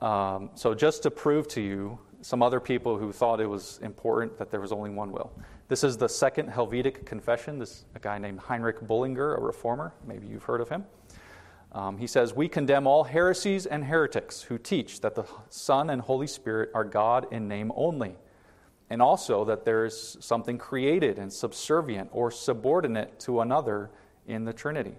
Um, 0.00 0.50
so, 0.54 0.74
just 0.74 1.02
to 1.02 1.10
prove 1.10 1.46
to 1.48 1.60
you 1.60 1.98
some 2.22 2.42
other 2.42 2.60
people 2.60 2.98
who 2.98 3.12
thought 3.12 3.40
it 3.40 3.46
was 3.46 3.78
important 3.82 4.36
that 4.38 4.50
there 4.50 4.60
was 4.60 4.72
only 4.72 4.90
one 4.90 5.12
will. 5.12 5.32
This 5.68 5.84
is 5.84 5.96
the 5.96 6.08
Second 6.08 6.48
Helvetic 6.48 7.06
Confession. 7.06 7.58
This 7.58 7.84
a 7.94 7.98
guy 7.98 8.18
named 8.18 8.40
Heinrich 8.40 8.80
Bullinger, 8.80 9.34
a 9.34 9.40
reformer. 9.40 9.94
Maybe 10.06 10.26
you've 10.26 10.42
heard 10.42 10.60
of 10.60 10.68
him. 10.68 10.84
Um, 11.72 11.98
he 11.98 12.06
says, 12.06 12.34
We 12.34 12.48
condemn 12.48 12.86
all 12.86 13.04
heresies 13.04 13.66
and 13.66 13.84
heretics 13.84 14.42
who 14.42 14.58
teach 14.58 15.00
that 15.02 15.14
the 15.14 15.24
Son 15.48 15.90
and 15.90 16.02
Holy 16.02 16.26
Spirit 16.26 16.70
are 16.74 16.84
God 16.84 17.26
in 17.30 17.46
name 17.46 17.72
only, 17.76 18.16
and 18.90 19.00
also 19.00 19.44
that 19.44 19.64
there 19.64 19.84
is 19.84 20.16
something 20.20 20.58
created 20.58 21.18
and 21.18 21.32
subservient 21.32 22.10
or 22.12 22.30
subordinate 22.30 23.20
to 23.20 23.40
another 23.40 23.90
in 24.26 24.44
the 24.44 24.52
Trinity, 24.52 24.96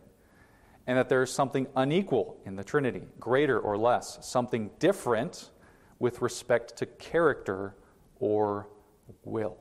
and 0.88 0.98
that 0.98 1.10
there 1.10 1.22
is 1.22 1.32
something 1.32 1.68
unequal 1.76 2.38
in 2.46 2.56
the 2.56 2.64
Trinity, 2.64 3.04
greater 3.20 3.60
or 3.60 3.78
less, 3.78 4.18
something 4.26 4.72
different 4.80 5.52
with 6.00 6.22
respect 6.22 6.78
to 6.78 6.86
character 6.86 7.76
or 8.20 8.68
will. 9.24 9.58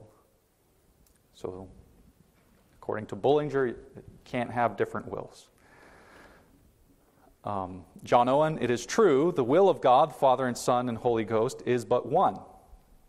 So, 1.34 1.68
according 2.76 3.06
to 3.06 3.16
Bullinger, 3.16 3.66
you 3.66 3.76
can't 4.24 4.50
have 4.50 4.76
different 4.76 5.08
wills. 5.08 5.48
Um, 7.42 7.84
John 8.04 8.28
Owen, 8.28 8.58
it 8.60 8.70
is 8.70 8.86
true, 8.86 9.32
the 9.34 9.44
will 9.44 9.68
of 9.68 9.80
God, 9.80 10.14
Father 10.14 10.46
and 10.46 10.56
Son 10.56 10.88
and 10.88 10.98
Holy 10.98 11.24
Ghost 11.24 11.62
is 11.66 11.84
but 11.84 12.06
one. 12.06 12.36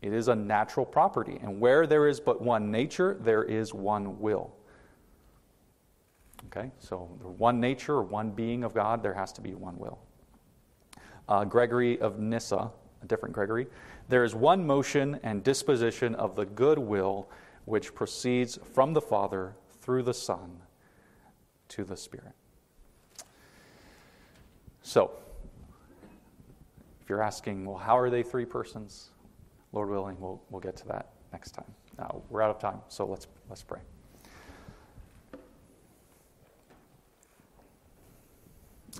It 0.02 0.14
is 0.14 0.28
a 0.28 0.36
natural 0.36 0.86
property. 0.86 1.40
And 1.42 1.60
where 1.60 1.86
there 1.86 2.08
is 2.08 2.20
but 2.20 2.42
one 2.42 2.72
nature, 2.72 3.18
there 3.22 3.44
is 3.44 3.74
one 3.74 4.20
will. 4.20 4.54
Okay, 6.48 6.72
so 6.80 7.10
the 7.22 7.28
one 7.28 7.60
nature 7.60 7.94
or 7.96 8.04
one 8.04 8.32
being 8.32 8.64
of 8.64 8.74
God, 8.74 9.04
there 9.04 9.14
has 9.14 9.32
to 9.34 9.42
be 9.42 9.54
one 9.54 9.78
will. 9.78 10.00
Uh, 11.30 11.46
Gregory 11.46 12.00
of 12.02 12.20
Nyssa 12.20 12.72
a 13.02 13.06
different 13.06 13.34
Gregory. 13.34 13.68
There 14.10 14.24
is 14.24 14.36
one 14.36 14.66
motion 14.66 15.20
and 15.24 15.44
disposition 15.44 16.16
of 16.16 16.36
the 16.36 16.46
good 16.46 16.78
will 16.78 17.30
which 17.66 17.94
proceeds 17.94 18.60
from 18.74 18.94
the 18.94 19.02
Father 19.02 19.56
through 19.82 20.04
the 20.04 20.14
Son 20.14 20.60
to 21.70 21.84
the 21.84 21.98
Spirit. 21.98 22.34
So, 24.82 25.12
if 27.02 27.10
you're 27.10 27.22
asking, 27.22 27.66
well, 27.66 27.78
how 27.78 27.98
are 27.98 28.10
they 28.10 28.24
three 28.24 28.46
persons? 28.46 29.10
Lord 29.74 29.90
willing, 29.90 30.20
we'll, 30.20 30.42
we'll 30.50 30.62
get 30.62 30.76
to 30.78 30.88
that 30.88 31.12
next 31.32 31.52
time. 31.52 31.72
Now, 31.98 32.22
we're 32.30 32.42
out 32.42 32.50
of 32.50 32.60
time, 32.60 32.80
so 32.88 33.06
let's, 33.06 33.28
let's 33.50 33.64
pray. 33.64 33.80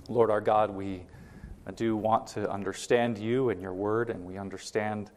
Lord 0.08 0.30
our 0.30 0.40
God, 0.40 0.70
we 0.70 1.02
do 1.76 1.96
want 1.96 2.26
to 2.28 2.50
understand 2.50 3.18
you 3.18 3.50
and 3.50 3.60
your 3.60 3.74
word, 3.74 4.10
and 4.10 4.24
we 4.24 4.38
understand 4.38 5.10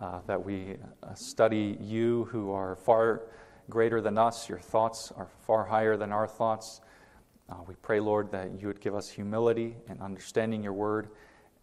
uh, 0.00 0.20
that 0.26 0.42
we 0.42 0.76
uh, 1.02 1.14
study 1.14 1.78
you 1.80 2.28
who 2.30 2.52
are 2.52 2.76
far 2.76 3.22
greater 3.70 4.00
than 4.00 4.18
us. 4.18 4.48
Your 4.48 4.58
thoughts 4.58 5.12
are 5.16 5.28
far 5.46 5.64
higher 5.64 5.96
than 5.96 6.12
our 6.12 6.26
thoughts. 6.26 6.80
Uh, 7.48 7.56
we 7.66 7.74
pray, 7.82 8.00
Lord, 8.00 8.30
that 8.30 8.60
you 8.60 8.66
would 8.66 8.80
give 8.80 8.94
us 8.94 9.08
humility 9.08 9.76
and 9.88 10.00
understanding 10.00 10.62
your 10.62 10.72
word, 10.72 11.08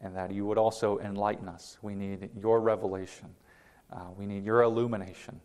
and 0.01 0.15
that 0.15 0.31
you 0.31 0.45
would 0.45 0.57
also 0.57 0.99
enlighten 0.99 1.47
us. 1.47 1.77
We 1.81 1.95
need 1.95 2.29
your 2.35 2.59
revelation, 2.59 3.29
uh, 3.91 4.05
we 4.17 4.25
need 4.25 4.43
your 4.43 4.63
illumination. 4.63 5.39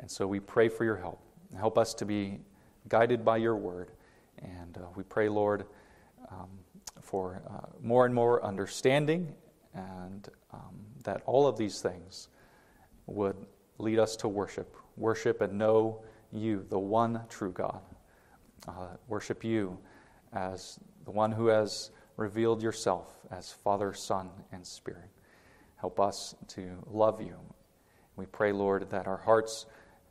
And 0.00 0.10
so 0.10 0.26
we 0.26 0.38
pray 0.40 0.68
for 0.68 0.84
your 0.84 0.96
help. 0.96 1.20
Help 1.56 1.76
us 1.76 1.92
to 1.94 2.04
be 2.04 2.38
guided 2.88 3.24
by 3.24 3.38
your 3.38 3.56
word. 3.56 3.90
And 4.42 4.78
uh, 4.78 4.86
we 4.94 5.02
pray, 5.02 5.28
Lord, 5.28 5.64
um, 6.30 6.48
for 7.02 7.42
uh, 7.50 7.66
more 7.82 8.06
and 8.06 8.14
more 8.14 8.44
understanding, 8.44 9.34
and 9.74 10.28
um, 10.52 10.76
that 11.04 11.22
all 11.26 11.46
of 11.46 11.56
these 11.56 11.80
things 11.80 12.28
would 13.06 13.36
lead 13.78 13.98
us 13.98 14.14
to 14.16 14.28
worship. 14.28 14.76
Worship 14.96 15.40
and 15.40 15.58
know 15.58 16.02
you, 16.32 16.64
the 16.68 16.78
one 16.78 17.22
true 17.28 17.52
God. 17.52 17.80
Uh, 18.66 18.88
worship 19.08 19.44
you 19.44 19.78
as 20.32 20.78
the 21.04 21.10
one 21.10 21.32
who 21.32 21.46
has 21.46 21.90
revealed 22.18 22.62
yourself 22.62 23.06
as 23.30 23.52
Father, 23.52 23.94
Son, 23.94 24.28
and 24.52 24.66
Spirit. 24.66 25.08
Help 25.76 25.98
us 26.00 26.34
to 26.48 26.68
love 26.90 27.22
you. 27.22 27.36
We 28.16 28.26
pray, 28.26 28.52
Lord, 28.52 28.90
that 28.90 29.06
our 29.06 29.16
hearts 29.16 29.66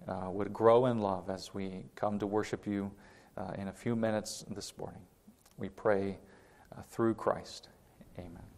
uh, 0.08 0.30
would 0.30 0.54
grow 0.54 0.86
in 0.88 1.00
love 1.00 1.30
as 1.30 1.54
we 1.54 1.84
come 1.96 2.18
to 2.20 2.26
worship 2.26 2.66
you 2.66 2.90
uh, 3.38 3.52
in 3.58 3.68
a 3.68 3.74
few 3.74 3.96
minutes 3.96 4.46
this 4.50 4.76
morning. 4.78 5.02
We 5.58 5.68
pray 5.68 6.18
uh, 6.76 6.82
through 6.90 7.16
Christ. 7.16 7.68
Amen. 8.18 8.57